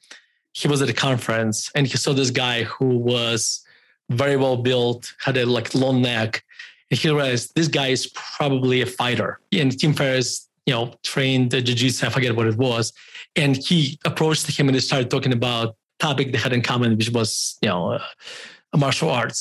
he 0.53 0.69
was 0.69 0.81
at 0.81 0.87
a 0.87 0.93
conference 0.93 1.69
and 1.75 1.85
he 1.85 1.97
saw 1.97 2.13
this 2.13 2.31
guy 2.31 2.63
who 2.63 2.89
was 3.13 3.61
very 4.09 4.37
well 4.37 4.55
built, 4.55 5.13
had 5.19 5.35
a 5.35 5.45
like 5.45 5.75
long 5.75 6.01
neck. 6.01 6.41
And 6.89 6.97
he 6.97 7.09
realized 7.09 7.53
this 7.53 7.67
guy 7.67 7.87
is 7.87 8.07
probably 8.37 8.79
a 8.79 8.85
fighter. 8.85 9.41
And 9.51 9.77
Tim 9.77 9.93
Ferriss, 9.93 10.47
you 10.65 10.73
know, 10.73 10.93
trained 11.03 11.51
the 11.51 11.61
jiu-jitsu, 11.61 12.05
I 12.05 12.09
forget 12.11 12.33
what 12.33 12.47
it 12.47 12.55
was. 12.55 12.93
And 13.35 13.57
he 13.57 13.99
approached 14.05 14.47
him 14.47 14.69
and 14.69 14.75
they 14.75 14.79
started 14.79 15.09
talking 15.09 15.33
about 15.33 15.75
topic 16.07 16.25
they 16.31 16.41
had 16.45 16.53
in 16.57 16.61
common, 16.71 16.89
which 16.99 17.11
was, 17.17 17.57
you 17.63 17.69
know, 17.71 17.83
uh, 17.93 18.77
martial 18.85 19.09
arts. 19.09 19.39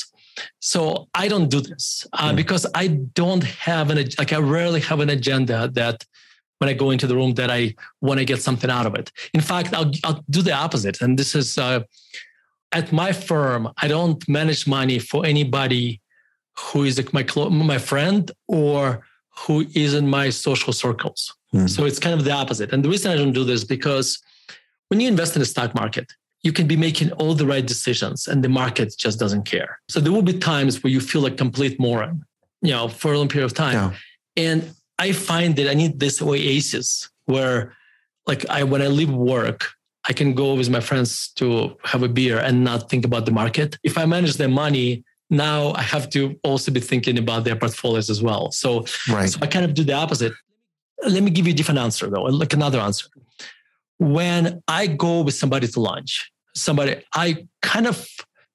So 0.61 0.81
I 1.23 1.25
don't 1.33 1.51
do 1.57 1.61
this 1.61 1.85
uh, 2.21 2.31
mm. 2.31 2.37
because 2.43 2.65
I 2.83 2.87
don't 3.21 3.45
have 3.71 3.87
an, 3.93 3.99
like 4.21 4.33
I 4.33 4.39
rarely 4.39 4.81
have 4.91 5.01
an 5.07 5.11
agenda 5.19 5.59
that 5.81 5.99
when 6.59 6.69
I 6.73 6.75
go 6.85 6.89
into 6.95 7.07
the 7.11 7.17
room 7.21 7.33
that 7.41 7.51
I 7.51 7.75
want 8.01 8.19
to 8.21 8.27
get 8.33 8.41
something 8.49 8.71
out 8.71 8.87
of 8.87 8.95
it. 9.01 9.07
In 9.35 9.43
fact, 9.51 9.75
I'll, 9.79 9.91
I'll 10.05 10.23
do 10.31 10.43
the 10.49 10.55
opposite. 10.65 10.97
And 11.03 11.19
this 11.21 11.35
is 11.35 11.49
uh, 11.59 11.81
at 12.81 12.87
my 12.93 13.11
firm, 13.13 13.61
I 13.85 13.89
don't 13.95 14.21
manage 14.29 14.63
money 14.79 14.99
for 15.11 15.21
anybody 15.35 16.01
who 16.59 16.85
is 16.85 16.97
my, 17.13 17.25
my 17.51 17.79
friend 17.79 18.31
or 18.47 19.05
who 19.41 19.67
is 19.75 19.95
in 19.95 20.07
my 20.19 20.31
social 20.31 20.73
circles. 20.73 21.21
Mm. 21.55 21.69
So 21.69 21.85
it's 21.85 21.99
kind 21.99 22.15
of 22.19 22.25
the 22.25 22.33
opposite. 22.43 22.73
And 22.73 22.85
the 22.85 22.89
reason 22.89 23.11
I 23.11 23.17
don't 23.17 23.33
do 23.41 23.45
this 23.45 23.65
because 23.65 24.07
when 24.89 25.01
you 25.01 25.09
invest 25.09 25.35
in 25.37 25.41
the 25.41 25.47
stock 25.55 25.75
market, 25.75 26.09
you 26.43 26.53
can 26.53 26.67
be 26.67 26.77
making 26.77 27.13
all 27.13 27.35
the 27.35 27.47
right 27.47 27.67
decisions 27.67 28.27
and 28.27 28.43
the 28.43 28.49
market 28.49 28.95
just 28.99 29.19
doesn't 29.19 29.45
care. 29.45 29.79
So 29.89 30.01
there 30.01 30.13
will 30.13 30.23
be 30.23 30.39
times 30.39 30.83
where 30.83 30.93
you 30.93 31.01
feel 31.01 31.21
like 31.21 31.37
complete 31.37 31.79
moron, 31.79 32.25
you 32.61 32.73
know, 32.73 32.89
for 32.89 33.13
a 33.13 33.19
long 33.19 33.29
period 33.29 33.47
of 33.47 33.55
time. 33.55 33.75
Yeah. 33.75 33.93
And 34.37 34.75
I 34.99 35.13
find 35.13 35.57
that 35.57 35.71
I 35.71 35.75
need 35.75 36.01
this 36.01 36.21
oasis 36.21 37.09
where, 37.27 37.75
like, 38.27 38.49
I 38.49 38.65
when 38.65 38.83
I 38.83 38.89
leave 38.89 39.11
work, 39.11 39.71
I 40.09 40.13
can 40.13 40.35
go 40.35 40.55
with 40.55 40.69
my 40.69 40.81
friends 40.81 41.29
to 41.37 41.77
have 41.85 42.03
a 42.03 42.09
beer 42.09 42.39
and 42.39 42.65
not 42.65 42.91
think 42.91 43.05
about 43.05 43.25
the 43.25 43.33
market. 43.33 43.79
If 43.85 43.97
I 43.97 44.05
manage 44.05 44.37
their 44.37 44.49
money, 44.49 45.05
now 45.31 45.73
I 45.75 45.83
have 45.83 46.11
to 46.11 46.39
also 46.43 46.73
be 46.73 46.81
thinking 46.81 47.19
about 47.19 47.45
their 47.45 47.57
portfolios 47.57 48.11
as 48.11 48.21
well. 48.23 48.51
So, 48.51 48.85
right. 49.09 49.29
so 49.29 49.39
I 49.41 49.47
kind 49.47 49.65
of 49.65 49.75
do 49.75 49.85
the 49.85 49.93
opposite. 49.93 50.33
Let 51.07 51.23
me 51.23 51.31
give 51.31 51.47
you 51.47 51.53
a 51.53 51.57
different 51.57 51.79
answer 51.79 52.11
though, 52.11 52.23
like 52.23 52.53
another 52.53 52.81
answer. 52.81 53.07
When 53.99 54.63
I 54.67 54.89
go 54.89 55.23
with 55.23 55.35
somebody 55.35 55.69
to 55.69 55.81
lunch, 55.81 56.32
somebody, 56.55 57.03
I 57.15 57.47
kind 57.63 57.87
of 57.87 58.09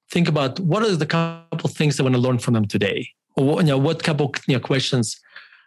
think 0.10 0.28
about 0.28 0.60
what 0.60 0.84
are 0.84 0.96
the 0.96 1.06
couple 1.06 1.70
things 1.70 2.00
I 2.00 2.04
want 2.04 2.16
to 2.16 2.22
learn 2.22 2.40
from 2.40 2.54
them 2.54 2.66
today, 2.66 3.10
or 3.36 3.46
what, 3.46 3.66
you 3.66 3.72
know, 3.72 3.78
what 3.78 4.04
couple 4.04 4.34
you 4.48 4.56
know, 4.56 4.60
questions 4.60 5.20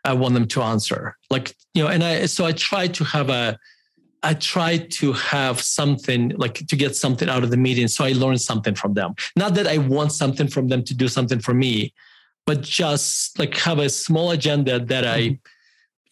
I 0.04 0.14
want 0.14 0.34
them 0.34 0.46
to 0.48 0.62
answer. 0.62 1.16
Like, 1.30 1.54
you 1.74 1.82
know, 1.82 1.88
and 1.88 2.02
I, 2.02 2.26
so 2.26 2.46
I 2.46 2.52
try 2.52 2.86
to 2.88 3.04
have 3.04 3.30
a, 3.30 3.58
I 4.22 4.34
try 4.34 4.76
to 4.78 5.12
have 5.12 5.60
something 5.60 6.30
like 6.36 6.66
to 6.66 6.76
get 6.76 6.94
something 6.94 7.28
out 7.28 7.42
of 7.42 7.50
the 7.50 7.56
meeting. 7.56 7.88
So 7.88 8.04
I 8.04 8.12
learn 8.12 8.38
something 8.38 8.74
from 8.74 8.94
them. 8.94 9.14
Not 9.34 9.54
that 9.54 9.66
I 9.66 9.78
want 9.78 10.12
something 10.12 10.48
from 10.48 10.68
them 10.68 10.84
to 10.84 10.94
do 10.94 11.08
something 11.08 11.40
for 11.40 11.54
me, 11.54 11.94
but 12.46 12.60
just 12.60 13.38
like 13.38 13.56
have 13.58 13.78
a 13.78 13.88
small 13.88 14.30
agenda 14.30 14.78
that 14.78 15.06
I, 15.06 15.20
mm-hmm. 15.20 15.34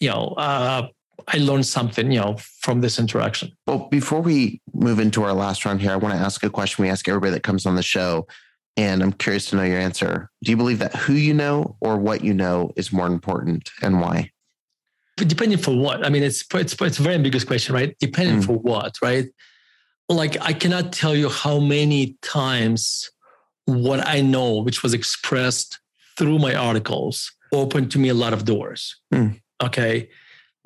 you 0.00 0.09
know, 0.11 0.35
uh, 0.38 0.88
I 1.26 1.38
learned 1.38 1.66
something, 1.66 2.11
you 2.12 2.20
know, 2.20 2.37
from 2.61 2.81
this 2.81 2.98
interaction. 2.98 3.52
Well, 3.66 3.88
before 3.90 4.20
we 4.20 4.61
move 4.72 5.00
into 5.00 5.24
our 5.24 5.33
last 5.33 5.64
round 5.64 5.81
here, 5.81 5.90
I 5.90 5.96
want 5.96 6.14
to 6.14 6.20
ask 6.20 6.42
a 6.44 6.50
question 6.50 6.85
we 6.85 6.90
ask 6.90 7.09
everybody 7.09 7.33
that 7.33 7.42
comes 7.42 7.66
on 7.66 7.74
the 7.74 7.83
show 7.83 8.26
and 8.78 9.02
I'm 9.02 9.12
curious 9.12 9.46
to 9.46 9.57
know 9.57 9.64
your 9.64 9.81
answer. 9.81 10.31
Do 10.44 10.52
you 10.52 10.57
believe 10.57 10.78
that 10.78 10.94
who 10.94 11.14
you 11.14 11.35
know 11.35 11.76
or 11.81 11.98
what 11.98 12.22
you 12.22 12.33
know 12.33 12.70
is 12.76 12.92
more 12.92 13.09
important 13.09 13.70
and 13.83 14.00
why? 14.00 14.31
Depending 15.16 15.59
for 15.59 15.76
what? 15.76 16.07
I 16.07 16.11
mean, 16.11 16.22
it's 16.22 16.44
it's 16.54 16.81
it's 16.81 17.00
a 17.00 17.02
very 17.02 17.16
ambiguous 17.16 17.42
question, 17.42 17.74
right? 17.74 17.96
Depending 17.98 18.40
mm. 18.40 18.46
for 18.46 18.52
what, 18.52 18.94
right? 19.02 19.26
Like 20.09 20.40
I 20.40 20.52
cannot 20.52 20.92
tell 20.92 21.16
you 21.16 21.28
how 21.28 21.59
many 21.59 22.16
times 22.22 23.11
what 23.64 24.07
I 24.07 24.20
know, 24.20 24.62
which 24.62 24.85
was 24.85 24.94
expressed 24.94 25.81
through 26.16 26.38
my 26.38 26.54
articles, 26.54 27.33
opened 27.52 27.90
to 27.92 27.98
me 27.98 28.11
a 28.11 28.14
lot 28.14 28.33
of 28.33 28.44
doors. 28.44 28.96
Mm. 29.12 29.40
Okay. 29.61 30.09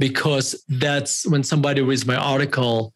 Because 0.02 0.64
that's 0.68 1.24
when 1.26 1.42
somebody 1.44 1.80
reads 1.80 2.04
my 2.04 2.16
article 2.16 2.92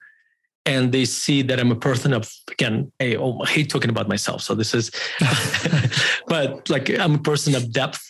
and 0.64 0.90
they 0.90 1.04
see 1.04 1.40
that 1.42 1.60
I'm 1.60 1.70
a 1.70 1.76
person 1.76 2.12
of 2.12 2.28
again, 2.50 2.90
I, 3.00 3.14
oh, 3.14 3.40
I 3.42 3.48
hate 3.48 3.70
talking 3.70 3.90
about 3.90 4.08
myself. 4.08 4.42
So 4.42 4.56
this 4.56 4.74
is, 4.74 4.90
but 6.26 6.68
like 6.68 6.90
I'm 6.90 7.14
a 7.14 7.24
person 7.30 7.54
of 7.54 7.72
depth. 7.72 8.02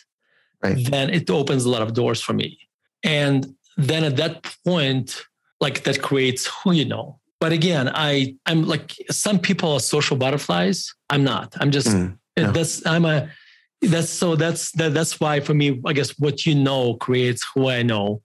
Right. 0.62 0.78
Then 0.90 1.10
it 1.10 1.28
opens 1.28 1.66
a 1.66 1.68
lot 1.68 1.82
of 1.82 1.92
doors 1.92 2.22
for 2.22 2.32
me, 2.32 2.58
and 3.02 3.54
then 3.76 4.02
at 4.04 4.16
that 4.16 4.34
point, 4.64 5.22
like 5.60 5.84
that 5.84 6.00
creates 6.00 6.42
who 6.46 6.72
you 6.72 6.86
know. 6.86 7.18
But 7.38 7.52
again, 7.52 7.90
I 7.92 8.34
I'm 8.46 8.66
like 8.66 8.94
some 9.10 9.38
people 9.38 9.72
are 9.74 9.80
social 9.80 10.16
butterflies. 10.16 10.94
I'm 11.10 11.22
not. 11.22 11.54
I'm 11.60 11.70
just 11.70 11.88
mm, 11.88 12.16
no. 12.38 12.50
that's 12.52 12.84
I'm 12.86 13.04
a 13.04 13.28
that's 13.82 14.08
so 14.08 14.36
that's 14.36 14.72
that, 14.72 14.94
that's 14.94 15.20
why 15.20 15.40
for 15.40 15.54
me 15.54 15.80
i 15.84 15.92
guess 15.92 16.18
what 16.18 16.46
you 16.46 16.54
know 16.54 16.94
creates 16.94 17.46
who 17.54 17.68
i 17.68 17.82
know 17.82 18.20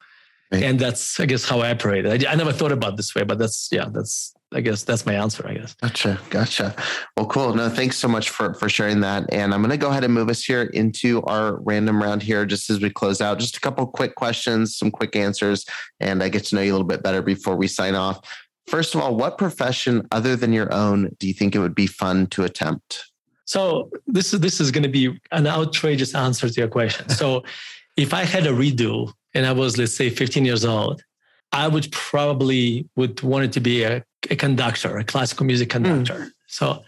Right. 0.51 0.63
And 0.63 0.77
that's, 0.77 1.19
I 1.19 1.25
guess, 1.25 1.47
how 1.47 1.61
I 1.61 1.71
operate. 1.71 2.05
I, 2.05 2.31
I 2.31 2.35
never 2.35 2.51
thought 2.51 2.73
about 2.73 2.97
this 2.97 3.15
way, 3.15 3.23
but 3.23 3.37
that's, 3.37 3.69
yeah, 3.71 3.85
that's, 3.89 4.33
I 4.51 4.59
guess 4.59 4.83
that's 4.83 5.05
my 5.05 5.13
answer, 5.13 5.47
I 5.47 5.53
guess. 5.53 5.75
Gotcha. 5.75 6.19
Gotcha. 6.29 6.75
Well, 7.15 7.25
cool. 7.27 7.53
No, 7.53 7.69
thanks 7.69 7.95
so 7.95 8.09
much 8.09 8.29
for, 8.29 8.53
for 8.55 8.67
sharing 8.67 8.99
that. 8.99 9.31
And 9.31 9.53
I'm 9.53 9.61
going 9.61 9.71
to 9.71 9.77
go 9.77 9.89
ahead 9.89 10.03
and 10.03 10.13
move 10.13 10.27
us 10.27 10.43
here 10.43 10.63
into 10.63 11.21
our 11.23 11.55
random 11.61 12.03
round 12.03 12.21
here, 12.21 12.45
just 12.45 12.69
as 12.69 12.81
we 12.81 12.89
close 12.89 13.21
out, 13.21 13.39
just 13.39 13.55
a 13.55 13.61
couple 13.61 13.87
quick 13.87 14.15
questions, 14.15 14.77
some 14.77 14.91
quick 14.91 15.15
answers, 15.15 15.65
and 16.01 16.21
I 16.21 16.27
get 16.27 16.43
to 16.45 16.55
know 16.55 16.61
you 16.61 16.71
a 16.71 16.73
little 16.73 16.87
bit 16.87 17.01
better 17.01 17.21
before 17.21 17.55
we 17.55 17.67
sign 17.67 17.95
off. 17.95 18.19
First 18.67 18.93
of 18.93 18.99
all, 18.99 19.15
what 19.15 19.37
profession 19.37 20.05
other 20.11 20.35
than 20.35 20.51
your 20.51 20.73
own 20.73 21.15
do 21.17 21.27
you 21.27 21.33
think 21.33 21.55
it 21.55 21.59
would 21.59 21.75
be 21.75 21.87
fun 21.87 22.27
to 22.27 22.43
attempt? 22.43 23.05
So 23.45 23.89
this 24.05 24.33
is, 24.33 24.41
this 24.41 24.59
is 24.59 24.69
going 24.69 24.83
to 24.83 24.89
be 24.89 25.17
an 25.31 25.47
outrageous 25.47 26.13
answer 26.13 26.49
to 26.49 26.59
your 26.59 26.67
question. 26.67 27.07
So 27.09 27.43
if 27.97 28.13
I 28.13 28.25
had 28.25 28.45
a 28.45 28.51
redo 28.51 29.13
and 29.33 29.45
I 29.45 29.51
was, 29.51 29.77
let's 29.77 29.95
say, 29.95 30.09
15 30.09 30.45
years 30.45 30.65
old, 30.65 31.03
I 31.51 31.67
would 31.67 31.91
probably 31.91 32.87
would 32.95 33.21
want 33.21 33.45
it 33.45 33.51
to 33.53 33.59
be 33.59 33.83
a, 33.83 34.03
a 34.29 34.35
conductor, 34.35 34.97
a 34.97 35.03
classical 35.03 35.45
music 35.45 35.71
hmm. 35.71 35.83
conductor. 35.83 36.25
Mm. 36.25 36.31
So 36.47 36.83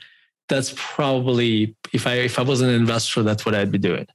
that's 0.49 0.73
probably 0.75 1.75
if 1.93 2.07
I 2.07 2.15
if 2.15 2.39
I 2.39 2.43
was 2.43 2.61
an 2.61 2.69
investor, 2.69 3.23
that's 3.23 3.45
what 3.45 3.55
I'd 3.55 3.71
be 3.71 3.77
doing. 3.77 4.07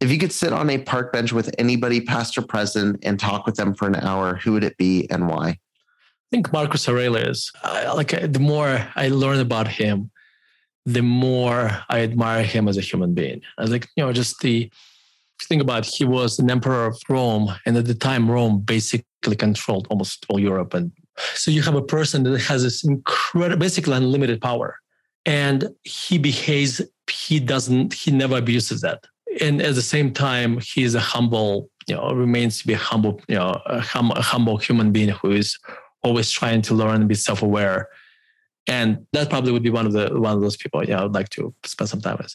If 0.00 0.10
you 0.10 0.18
could 0.18 0.32
sit 0.32 0.52
on 0.52 0.68
a 0.70 0.78
park 0.78 1.12
bench 1.12 1.32
with 1.32 1.54
anybody, 1.58 2.00
past 2.00 2.36
or 2.36 2.42
present, 2.42 2.98
and 3.02 3.20
talk 3.20 3.46
with 3.46 3.56
them 3.56 3.74
for 3.74 3.86
an 3.86 3.96
hour, 3.96 4.36
who 4.36 4.52
would 4.52 4.64
it 4.64 4.76
be 4.76 5.08
and 5.10 5.28
why? 5.28 5.48
I 5.48 5.58
think 6.30 6.52
Marcus 6.52 6.88
Aurelius. 6.88 7.52
Uh, 7.62 7.92
like 7.94 8.32
the 8.32 8.40
more 8.40 8.88
I 8.96 9.08
learn 9.08 9.38
about 9.38 9.68
him, 9.68 10.10
the 10.86 11.02
more 11.02 11.70
I 11.88 12.00
admire 12.00 12.42
him 12.42 12.68
as 12.68 12.76
a 12.76 12.80
human 12.80 13.14
being. 13.14 13.42
I 13.58 13.62
was 13.62 13.70
like 13.70 13.88
you 13.96 14.04
know 14.04 14.12
just 14.12 14.40
the 14.40 14.70
think 15.46 15.62
about 15.62 15.86
he 15.86 16.04
was 16.04 16.38
an 16.38 16.50
emperor 16.50 16.86
of 16.86 17.00
Rome, 17.08 17.54
and 17.66 17.76
at 17.76 17.86
the 17.86 17.94
time 17.94 18.30
Rome 18.30 18.60
basically 18.60 19.36
controlled 19.36 19.86
almost 19.90 20.26
all 20.28 20.38
Europe, 20.38 20.74
and 20.74 20.92
so 21.34 21.50
you 21.50 21.62
have 21.62 21.74
a 21.74 21.82
person 21.82 22.22
that 22.24 22.40
has 22.40 22.62
this 22.62 22.84
incredible, 22.84 23.60
basically 23.60 23.94
unlimited 23.94 24.40
power, 24.40 24.78
and 25.26 25.68
he 25.82 26.18
behaves. 26.18 26.80
He 27.10 27.40
doesn't. 27.40 27.92
He 27.92 28.10
never 28.10 28.38
abuses 28.38 28.80
that 28.80 29.04
and 29.40 29.62
at 29.62 29.74
the 29.74 29.82
same 29.82 30.12
time, 30.12 30.58
he 30.60 30.82
is 30.82 30.94
a 30.94 31.00
humble, 31.00 31.70
you 31.86 31.94
know, 31.94 32.12
remains 32.12 32.58
to 32.58 32.66
be 32.66 32.74
a 32.74 32.78
humble, 32.78 33.20
you 33.28 33.36
know, 33.36 33.60
a, 33.66 33.80
hum, 33.80 34.10
a 34.10 34.22
humble 34.22 34.58
human 34.58 34.92
being 34.92 35.08
who 35.08 35.30
is 35.30 35.58
always 36.02 36.30
trying 36.30 36.62
to 36.62 36.74
learn 36.74 36.96
and 36.96 37.08
be 37.08 37.14
self-aware. 37.14 37.88
And 38.66 39.06
that 39.12 39.30
probably 39.30 39.52
would 39.52 39.62
be 39.62 39.70
one 39.70 39.86
of 39.86 39.92
the 39.92 40.08
one 40.20 40.34
of 40.34 40.40
those 40.40 40.56
people, 40.56 40.84
yeah, 40.84 41.00
I 41.00 41.02
would 41.02 41.14
like 41.14 41.30
to 41.30 41.54
spend 41.64 41.90
some 41.90 42.00
time 42.00 42.18
with. 42.18 42.34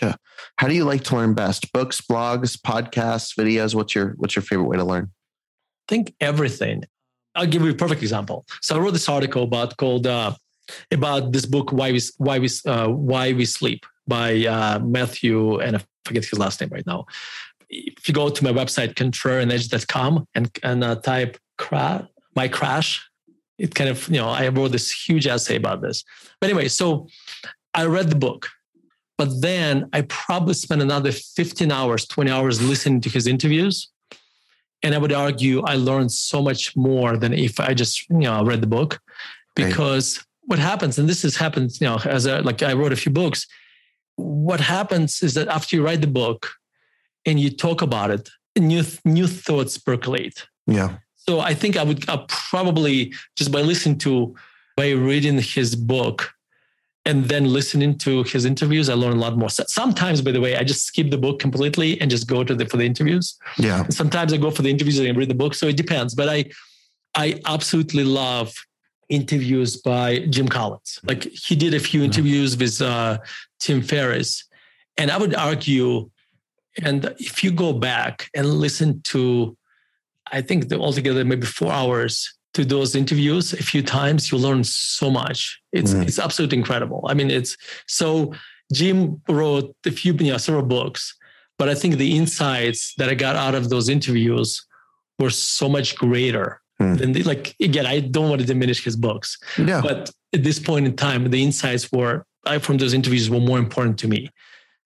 Yeah. 0.00 0.14
How 0.56 0.68
do 0.68 0.74
you 0.74 0.84
like 0.84 1.04
to 1.04 1.16
learn 1.16 1.34
best? 1.34 1.72
Books, 1.72 2.00
blogs, 2.00 2.56
podcasts, 2.56 3.34
videos? 3.36 3.74
What's 3.74 3.94
your 3.94 4.14
what's 4.16 4.36
your 4.36 4.42
favorite 4.42 4.68
way 4.68 4.76
to 4.76 4.84
learn? 4.84 5.10
I 5.10 5.84
think 5.88 6.14
everything. 6.20 6.84
I'll 7.34 7.46
give 7.46 7.62
you 7.62 7.70
a 7.70 7.74
perfect 7.74 8.02
example. 8.02 8.46
So 8.60 8.76
I 8.76 8.78
wrote 8.78 8.92
this 8.92 9.08
article 9.08 9.44
about 9.44 9.76
called 9.76 10.06
uh, 10.06 10.34
about 10.90 11.32
this 11.32 11.46
book 11.46 11.72
why 11.72 11.92
we 11.92 12.00
why 12.18 12.38
we 12.38 12.48
uh, 12.66 12.88
why 12.88 13.32
we 13.32 13.44
sleep 13.44 13.86
by 14.06 14.44
uh, 14.46 14.78
Matthew 14.78 15.58
and 15.60 15.76
I 15.76 15.80
forget 16.04 16.24
his 16.24 16.38
last 16.38 16.60
name 16.60 16.70
right 16.70 16.86
now. 16.86 17.06
If 17.70 18.08
you 18.08 18.14
go 18.14 18.30
to 18.30 18.44
my 18.44 18.52
website 18.52 18.94
contrarianedge.com 18.94 20.26
and 20.34 20.58
and 20.62 20.84
uh, 20.84 20.96
type 20.96 21.38
crash 21.58 22.04
my 22.34 22.48
crash, 22.48 23.08
it 23.58 23.74
kind 23.74 23.90
of 23.90 24.08
you 24.08 24.18
know 24.20 24.28
I 24.28 24.48
wrote 24.48 24.72
this 24.72 24.90
huge 24.90 25.26
essay 25.26 25.56
about 25.56 25.82
this. 25.82 26.04
But 26.40 26.50
anyway, 26.50 26.68
so 26.68 27.08
I 27.74 27.84
read 27.86 28.08
the 28.10 28.16
book, 28.16 28.48
but 29.18 29.42
then 29.42 29.90
I 29.92 30.02
probably 30.02 30.54
spent 30.54 30.80
another 30.80 31.12
15 31.12 31.70
hours, 31.70 32.06
20 32.06 32.30
hours 32.30 32.62
listening 32.62 33.00
to 33.02 33.10
his 33.10 33.26
interviews. 33.26 33.90
And 34.82 34.94
I 34.94 34.98
would 34.98 35.12
argue 35.12 35.60
I 35.62 35.74
learned 35.74 36.12
so 36.12 36.40
much 36.40 36.76
more 36.76 37.16
than 37.16 37.34
if 37.34 37.58
I 37.58 37.74
just 37.74 38.08
you 38.08 38.20
know 38.20 38.44
read 38.44 38.60
the 38.60 38.68
book, 38.68 39.00
because 39.56 40.18
right. 40.18 40.26
what 40.46 40.58
happens, 40.60 40.98
and 40.98 41.08
this 41.08 41.22
has 41.22 41.34
happened, 41.36 41.72
you 41.80 41.88
know, 41.88 41.98
as 42.04 42.26
a, 42.26 42.40
like 42.42 42.62
I 42.62 42.72
wrote 42.74 42.92
a 42.92 42.96
few 42.96 43.10
books 43.12 43.46
what 44.18 44.60
happens 44.60 45.22
is 45.22 45.34
that 45.34 45.48
after 45.48 45.76
you 45.76 45.84
write 45.84 46.00
the 46.00 46.08
book 46.08 46.50
and 47.24 47.38
you 47.38 47.50
talk 47.50 47.82
about 47.82 48.10
it, 48.10 48.28
new 48.58 48.82
new 49.04 49.28
thoughts 49.28 49.78
percolate. 49.78 50.46
Yeah. 50.66 50.98
So 51.14 51.40
I 51.40 51.54
think 51.54 51.76
I 51.76 51.84
would 51.84 52.08
uh, 52.08 52.24
probably 52.28 53.12
just 53.36 53.52
by 53.52 53.60
listening 53.60 53.98
to, 53.98 54.34
by 54.76 54.90
reading 54.90 55.38
his 55.38 55.76
book, 55.76 56.32
and 57.04 57.24
then 57.24 57.46
listening 57.46 57.96
to 57.98 58.22
his 58.24 58.44
interviews, 58.44 58.88
I 58.88 58.94
learn 58.94 59.14
a 59.14 59.20
lot 59.20 59.36
more. 59.36 59.48
Sometimes, 59.48 60.20
by 60.20 60.32
the 60.32 60.40
way, 60.40 60.56
I 60.56 60.62
just 60.62 60.84
skip 60.84 61.10
the 61.10 61.18
book 61.18 61.38
completely 61.38 62.00
and 62.00 62.10
just 62.10 62.28
go 62.28 62.44
to 62.44 62.54
the 62.54 62.66
for 62.66 62.76
the 62.76 62.84
interviews. 62.84 63.38
Yeah. 63.56 63.84
And 63.84 63.94
sometimes 63.94 64.32
I 64.32 64.36
go 64.36 64.50
for 64.50 64.62
the 64.62 64.70
interviews 64.70 64.98
and 64.98 65.16
read 65.16 65.30
the 65.30 65.34
book. 65.34 65.54
So 65.54 65.68
it 65.68 65.76
depends. 65.76 66.14
But 66.14 66.28
I, 66.28 66.44
I 67.14 67.40
absolutely 67.46 68.04
love 68.04 68.54
interviews 69.08 69.76
by 69.78 70.18
Jim 70.30 70.48
Collins. 70.48 71.00
Like 71.04 71.24
he 71.24 71.56
did 71.56 71.72
a 71.72 71.80
few 71.80 72.02
interviews 72.02 72.56
with 72.56 72.82
uh, 72.82 73.18
Tim 73.58 73.80
Ferriss. 73.80 74.44
And 74.98 75.10
I 75.10 75.16
would 75.16 75.34
argue, 75.34 76.10
and 76.82 77.14
if 77.18 77.42
you 77.42 77.52
go 77.52 77.72
back 77.72 78.28
and 78.34 78.46
listen 78.46 79.00
to, 79.04 79.56
I 80.30 80.42
think 80.42 80.68
they're 80.68 80.78
altogether 80.78 81.24
maybe 81.24 81.46
four 81.46 81.72
hours 81.72 82.34
to 82.54 82.64
those 82.64 82.94
interviews 82.94 83.52
a 83.52 83.62
few 83.62 83.82
times, 83.82 84.32
you 84.32 84.38
learn 84.38 84.64
so 84.64 85.10
much. 85.10 85.60
It's 85.72 85.92
mm. 85.92 86.06
it's 86.06 86.18
absolutely 86.18 86.58
incredible. 86.58 87.04
I 87.08 87.14
mean, 87.14 87.30
it's 87.30 87.56
so 87.86 88.34
Jim 88.72 89.20
wrote 89.28 89.74
a 89.86 89.90
few, 89.90 90.12
you 90.14 90.32
know, 90.32 90.38
several 90.38 90.64
books, 90.64 91.16
but 91.58 91.68
I 91.68 91.74
think 91.74 91.96
the 91.96 92.16
insights 92.16 92.94
that 92.96 93.08
I 93.08 93.14
got 93.14 93.36
out 93.36 93.54
of 93.54 93.70
those 93.70 93.88
interviews 93.88 94.64
were 95.18 95.30
so 95.30 95.68
much 95.68 95.96
greater 95.96 96.60
Mm. 96.80 97.00
And 97.00 97.26
like 97.26 97.54
again, 97.60 97.86
I 97.86 98.00
don't 98.00 98.28
want 98.28 98.40
to 98.40 98.46
diminish 98.46 98.84
his 98.84 98.96
books, 98.96 99.36
yeah. 99.58 99.80
but 99.80 100.10
at 100.32 100.44
this 100.44 100.58
point 100.60 100.86
in 100.86 100.94
time, 100.96 101.28
the 101.30 101.42
insights 101.42 101.90
were 101.90 102.24
I, 102.46 102.58
from 102.58 102.76
those 102.78 102.94
interviews 102.94 103.28
were 103.28 103.40
more 103.40 103.58
important 103.58 103.98
to 104.00 104.08
me 104.08 104.30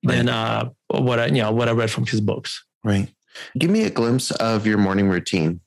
right. 0.04 0.16
than 0.16 0.28
uh, 0.28 0.70
what 0.88 1.18
I 1.18 1.26
you 1.26 1.42
know 1.42 1.52
what 1.52 1.68
I 1.68 1.72
read 1.72 1.90
from 1.90 2.06
his 2.06 2.20
books. 2.20 2.64
Right. 2.82 3.08
Give 3.58 3.70
me 3.70 3.84
a 3.84 3.90
glimpse 3.90 4.30
of 4.30 4.66
your 4.66 4.78
morning 4.78 5.08
routine. 5.08 5.60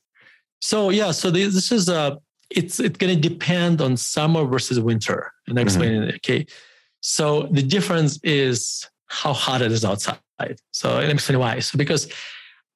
So 0.65 0.89
yeah, 0.89 1.11
so 1.11 1.29
this 1.29 1.71
is 1.71 1.89
a 1.89 1.99
uh, 1.99 2.15
it's 2.49 2.79
it's 2.79 2.97
going 2.97 3.13
to 3.13 3.29
depend 3.29 3.81
on 3.81 3.95
summer 3.97 4.45
versus 4.45 4.79
winter, 4.79 5.31
and 5.45 5.59
I'm 5.59 5.61
mm-hmm. 5.61 5.67
explaining 5.67 6.03
it. 6.09 6.15
Okay, 6.15 6.47
so 7.01 7.47
the 7.51 7.61
difference 7.61 8.19
is 8.23 8.89
how 9.05 9.33
hot 9.33 9.61
it 9.61 9.71
is 9.71 9.85
outside. 9.85 10.17
So 10.71 10.95
let 10.95 11.05
me 11.05 11.13
explain 11.13 11.37
why. 11.37 11.59
So 11.59 11.77
because 11.77 12.11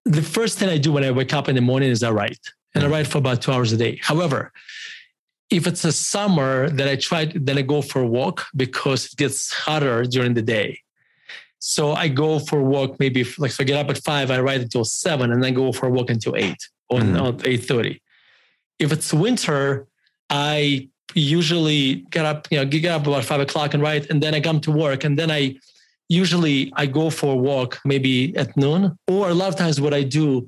the 0.05 0.21
first 0.21 0.59
thing 0.59 0.69
I 0.69 0.77
do 0.77 0.91
when 0.91 1.03
I 1.03 1.09
wake 1.09 1.33
up 1.33 1.49
in 1.49 1.55
the 1.55 1.61
morning 1.61 1.89
is 1.89 2.03
I 2.03 2.11
write 2.11 2.45
and 2.75 2.83
I 2.83 2.87
write 2.87 3.07
for 3.07 3.17
about 3.17 3.41
two 3.41 3.51
hours 3.51 3.71
a 3.71 3.77
day. 3.77 3.99
However, 4.03 4.51
if 5.49 5.65
it's 5.65 5.83
a 5.83 5.91
summer, 5.91 6.69
then 6.69 6.87
I 6.87 6.95
try, 6.95 7.25
then 7.33 7.57
I 7.57 7.63
go 7.63 7.81
for 7.81 8.01
a 8.01 8.07
walk 8.07 8.45
because 8.55 9.05
it 9.07 9.17
gets 9.17 9.51
hotter 9.51 10.03
during 10.03 10.35
the 10.35 10.43
day. 10.43 10.79
So 11.57 11.93
I 11.93 12.07
go 12.07 12.37
for 12.37 12.59
a 12.59 12.63
walk, 12.75 12.99
maybe 12.99 13.25
like, 13.39 13.51
so 13.51 13.63
I 13.63 13.65
get 13.65 13.79
up 13.83 13.89
at 13.89 13.97
five, 14.03 14.29
I 14.29 14.39
write 14.39 14.61
until 14.61 14.85
seven 14.85 15.31
and 15.33 15.43
then 15.43 15.55
go 15.55 15.71
for 15.71 15.87
a 15.87 15.89
walk 15.89 16.11
until 16.11 16.35
eight 16.35 16.61
or 16.89 16.99
mm-hmm. 16.99 17.41
8.30. 17.41 17.99
If 18.79 18.91
it's 18.91 19.13
winter, 19.13 19.87
I 20.29 20.89
usually 21.13 22.05
get 22.11 22.25
up, 22.25 22.47
you 22.51 22.57
know, 22.57 22.65
get 22.65 22.85
up 22.85 23.07
about 23.07 23.25
five 23.25 23.41
o'clock 23.41 23.73
and 23.73 23.81
write, 23.83 24.09
and 24.09 24.21
then 24.21 24.33
I 24.35 24.41
come 24.41 24.59
to 24.61 24.71
work 24.71 25.03
and 25.03 25.17
then 25.17 25.31
I 25.31 25.55
usually 26.07 26.73
I 26.75 26.87
go 26.87 27.09
for 27.09 27.33
a 27.33 27.37
walk 27.37 27.79
maybe 27.85 28.35
at 28.35 28.55
noon 28.57 28.97
or 29.07 29.29
a 29.29 29.33
lot 29.33 29.49
of 29.49 29.55
times 29.55 29.79
what 29.79 29.93
I 29.93 30.03
do, 30.03 30.47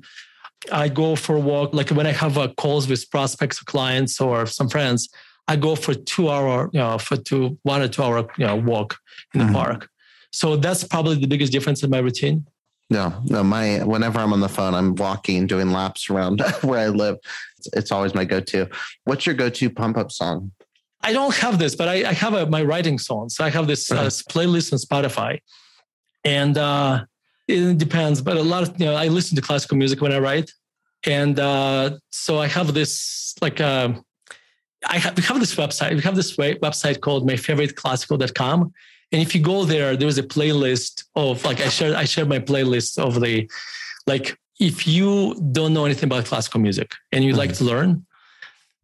I 0.70 0.88
go 0.88 1.16
for 1.16 1.36
a 1.36 1.40
walk. 1.40 1.72
Like 1.72 1.90
when 1.90 2.06
I 2.06 2.12
have 2.12 2.36
uh, 2.36 2.48
calls 2.56 2.88
with 2.88 3.08
prospects 3.10 3.62
or 3.62 3.64
clients 3.64 4.20
or 4.20 4.46
some 4.46 4.68
friends, 4.68 5.08
I 5.48 5.56
go 5.56 5.74
for 5.74 5.94
two 5.94 6.30
hour, 6.30 6.68
you 6.72 6.80
know, 6.80 6.98
for 6.98 7.16
two, 7.16 7.58
one 7.62 7.82
or 7.82 7.88
two 7.88 8.02
hour, 8.02 8.28
you 8.36 8.46
know, 8.46 8.56
walk 8.56 8.98
in 9.34 9.40
the 9.40 9.46
mm-hmm. 9.46 9.54
park. 9.54 9.88
So 10.32 10.56
that's 10.56 10.84
probably 10.84 11.16
the 11.16 11.26
biggest 11.26 11.52
difference 11.52 11.82
in 11.82 11.90
my 11.90 11.98
routine. 11.98 12.46
No, 12.90 13.22
no, 13.24 13.42
my, 13.42 13.78
whenever 13.84 14.18
I'm 14.18 14.32
on 14.32 14.40
the 14.40 14.48
phone, 14.48 14.74
I'm 14.74 14.94
walking, 14.94 15.46
doing 15.46 15.70
laps 15.70 16.10
around 16.10 16.40
where 16.62 16.78
I 16.78 16.88
live. 16.88 17.16
It's, 17.58 17.68
it's 17.72 17.92
always 17.92 18.14
my 18.14 18.24
go-to. 18.24 18.68
What's 19.04 19.24
your 19.24 19.34
go-to 19.34 19.70
pump 19.70 19.96
up 19.96 20.12
song? 20.12 20.52
I 21.00 21.12
don't 21.12 21.34
have 21.36 21.58
this, 21.58 21.74
but 21.74 21.88
I, 21.88 22.10
I 22.10 22.12
have 22.12 22.34
a, 22.34 22.46
my 22.46 22.62
writing 22.62 22.98
songs. 22.98 23.40
I 23.40 23.50
have 23.50 23.66
this 23.66 23.90
uh, 23.90 24.04
playlist 24.04 24.72
on 24.72 24.78
Spotify. 24.78 25.40
And, 26.24 26.58
uh, 26.58 27.04
it 27.48 27.78
depends, 27.78 28.20
but 28.20 28.36
a 28.36 28.42
lot 28.42 28.62
of 28.62 28.80
you 28.80 28.86
know 28.86 28.94
I 28.94 29.08
listen 29.08 29.36
to 29.36 29.42
classical 29.42 29.76
music 29.76 30.00
when 30.00 30.12
I 30.12 30.18
write, 30.18 30.50
and 31.04 31.38
uh, 31.38 31.98
so 32.10 32.38
I 32.38 32.46
have 32.46 32.72
this 32.72 33.34
like 33.42 33.60
uh, 33.60 33.92
I 34.86 34.98
have 34.98 35.16
we 35.16 35.22
have 35.24 35.40
this 35.40 35.54
website. 35.56 35.94
We 35.94 36.02
have 36.02 36.16
this 36.16 36.36
website 36.36 37.00
called 37.00 37.28
myfavoriteclassical.com, 37.28 38.72
and 39.12 39.20
if 39.20 39.34
you 39.34 39.42
go 39.42 39.64
there, 39.64 39.96
there's 39.96 40.18
a 40.18 40.22
playlist 40.22 41.04
of 41.14 41.44
like 41.44 41.60
I 41.60 41.68
share 41.68 41.96
I 41.96 42.04
share 42.04 42.26
my 42.26 42.38
playlist 42.38 42.98
of 42.98 43.20
the 43.20 43.50
like 44.06 44.38
if 44.58 44.86
you 44.86 45.34
don't 45.52 45.72
know 45.72 45.84
anything 45.84 46.04
about 46.04 46.24
classical 46.24 46.60
music 46.60 46.94
and 47.12 47.24
you'd 47.24 47.32
mm-hmm. 47.32 47.38
like 47.38 47.54
to 47.54 47.64
learn, 47.64 48.06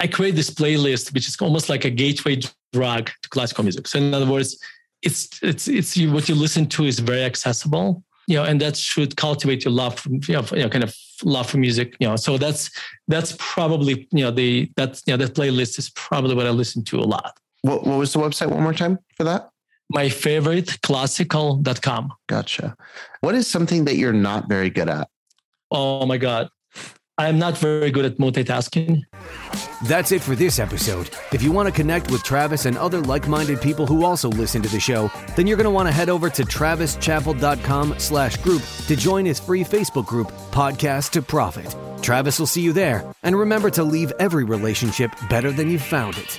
I 0.00 0.06
create 0.06 0.34
this 0.34 0.50
playlist 0.50 1.14
which 1.14 1.28
is 1.28 1.36
almost 1.40 1.68
like 1.68 1.84
a 1.84 1.90
gateway 1.90 2.40
drug 2.72 3.10
to 3.22 3.28
classical 3.28 3.64
music. 3.64 3.86
So 3.86 3.98
in 3.98 4.12
other 4.12 4.26
words, 4.26 4.58
it's 5.02 5.28
it's 5.42 5.68
it's 5.68 5.96
you, 5.96 6.12
what 6.12 6.28
you 6.28 6.34
listen 6.34 6.66
to 6.68 6.84
is 6.84 6.98
very 6.98 7.24
accessible 7.24 8.02
you 8.28 8.36
know, 8.36 8.44
and 8.44 8.60
that 8.60 8.76
should 8.76 9.16
cultivate 9.16 9.64
your 9.64 9.72
love, 9.72 9.98
for, 9.98 10.10
you 10.10 10.34
know, 10.34 10.44
you 10.52 10.62
know, 10.62 10.68
kind 10.68 10.84
of 10.84 10.94
love 11.24 11.48
for 11.48 11.56
music, 11.56 11.96
you 11.98 12.06
know. 12.06 12.14
So 12.14 12.36
that's 12.36 12.70
that's 13.08 13.34
probably 13.38 14.06
you 14.12 14.22
know 14.22 14.30
the 14.30 14.70
that's 14.76 15.02
you 15.06 15.14
know 15.14 15.24
that 15.24 15.34
playlist 15.34 15.78
is 15.78 15.88
probably 15.90 16.34
what 16.34 16.46
I 16.46 16.50
listen 16.50 16.84
to 16.84 17.00
a 17.00 17.08
lot. 17.08 17.38
What 17.62 17.86
what 17.86 17.98
was 17.98 18.12
the 18.12 18.18
website 18.18 18.50
one 18.50 18.62
more 18.62 18.74
time 18.74 18.98
for 19.16 19.24
that? 19.24 19.48
My 19.90 20.08
favorite 20.08 20.80
classical.com. 20.82 22.12
Gotcha. 22.26 22.76
What 23.20 23.34
is 23.34 23.46
something 23.46 23.86
that 23.86 23.96
you're 23.96 24.12
not 24.12 24.48
very 24.48 24.70
good 24.70 24.88
at? 24.88 25.08
Oh 25.70 26.06
my 26.06 26.18
God. 26.18 26.48
I'm 27.18 27.38
not 27.38 27.58
very 27.58 27.90
good 27.90 28.04
at 28.04 28.18
multitasking. 28.18 29.02
That's 29.86 30.12
it 30.12 30.22
for 30.22 30.36
this 30.36 30.60
episode. 30.60 31.10
If 31.32 31.42
you 31.42 31.50
want 31.50 31.66
to 31.66 31.72
connect 31.72 32.12
with 32.12 32.22
Travis 32.22 32.64
and 32.64 32.78
other 32.78 33.00
like-minded 33.00 33.60
people 33.60 33.86
who 33.86 34.04
also 34.04 34.28
listen 34.28 34.62
to 34.62 34.68
the 34.68 34.78
show, 34.78 35.10
then 35.34 35.48
you're 35.48 35.56
going 35.56 35.64
to 35.64 35.70
want 35.70 35.88
to 35.88 35.92
head 35.92 36.08
over 36.08 36.30
to 36.30 36.44
travischappell.com 36.44 37.98
slash 37.98 38.36
group 38.36 38.62
to 38.86 38.94
join 38.94 39.24
his 39.24 39.40
free 39.40 39.64
Facebook 39.64 40.06
group, 40.06 40.30
Podcast 40.52 41.10
to 41.10 41.22
Profit. 41.22 41.74
Travis 42.02 42.38
will 42.38 42.46
see 42.46 42.62
you 42.62 42.72
there. 42.72 43.04
And 43.24 43.36
remember 43.36 43.70
to 43.70 43.82
leave 43.82 44.12
every 44.20 44.44
relationship 44.44 45.10
better 45.28 45.50
than 45.50 45.68
you 45.70 45.80
found 45.80 46.18
it. 46.18 46.38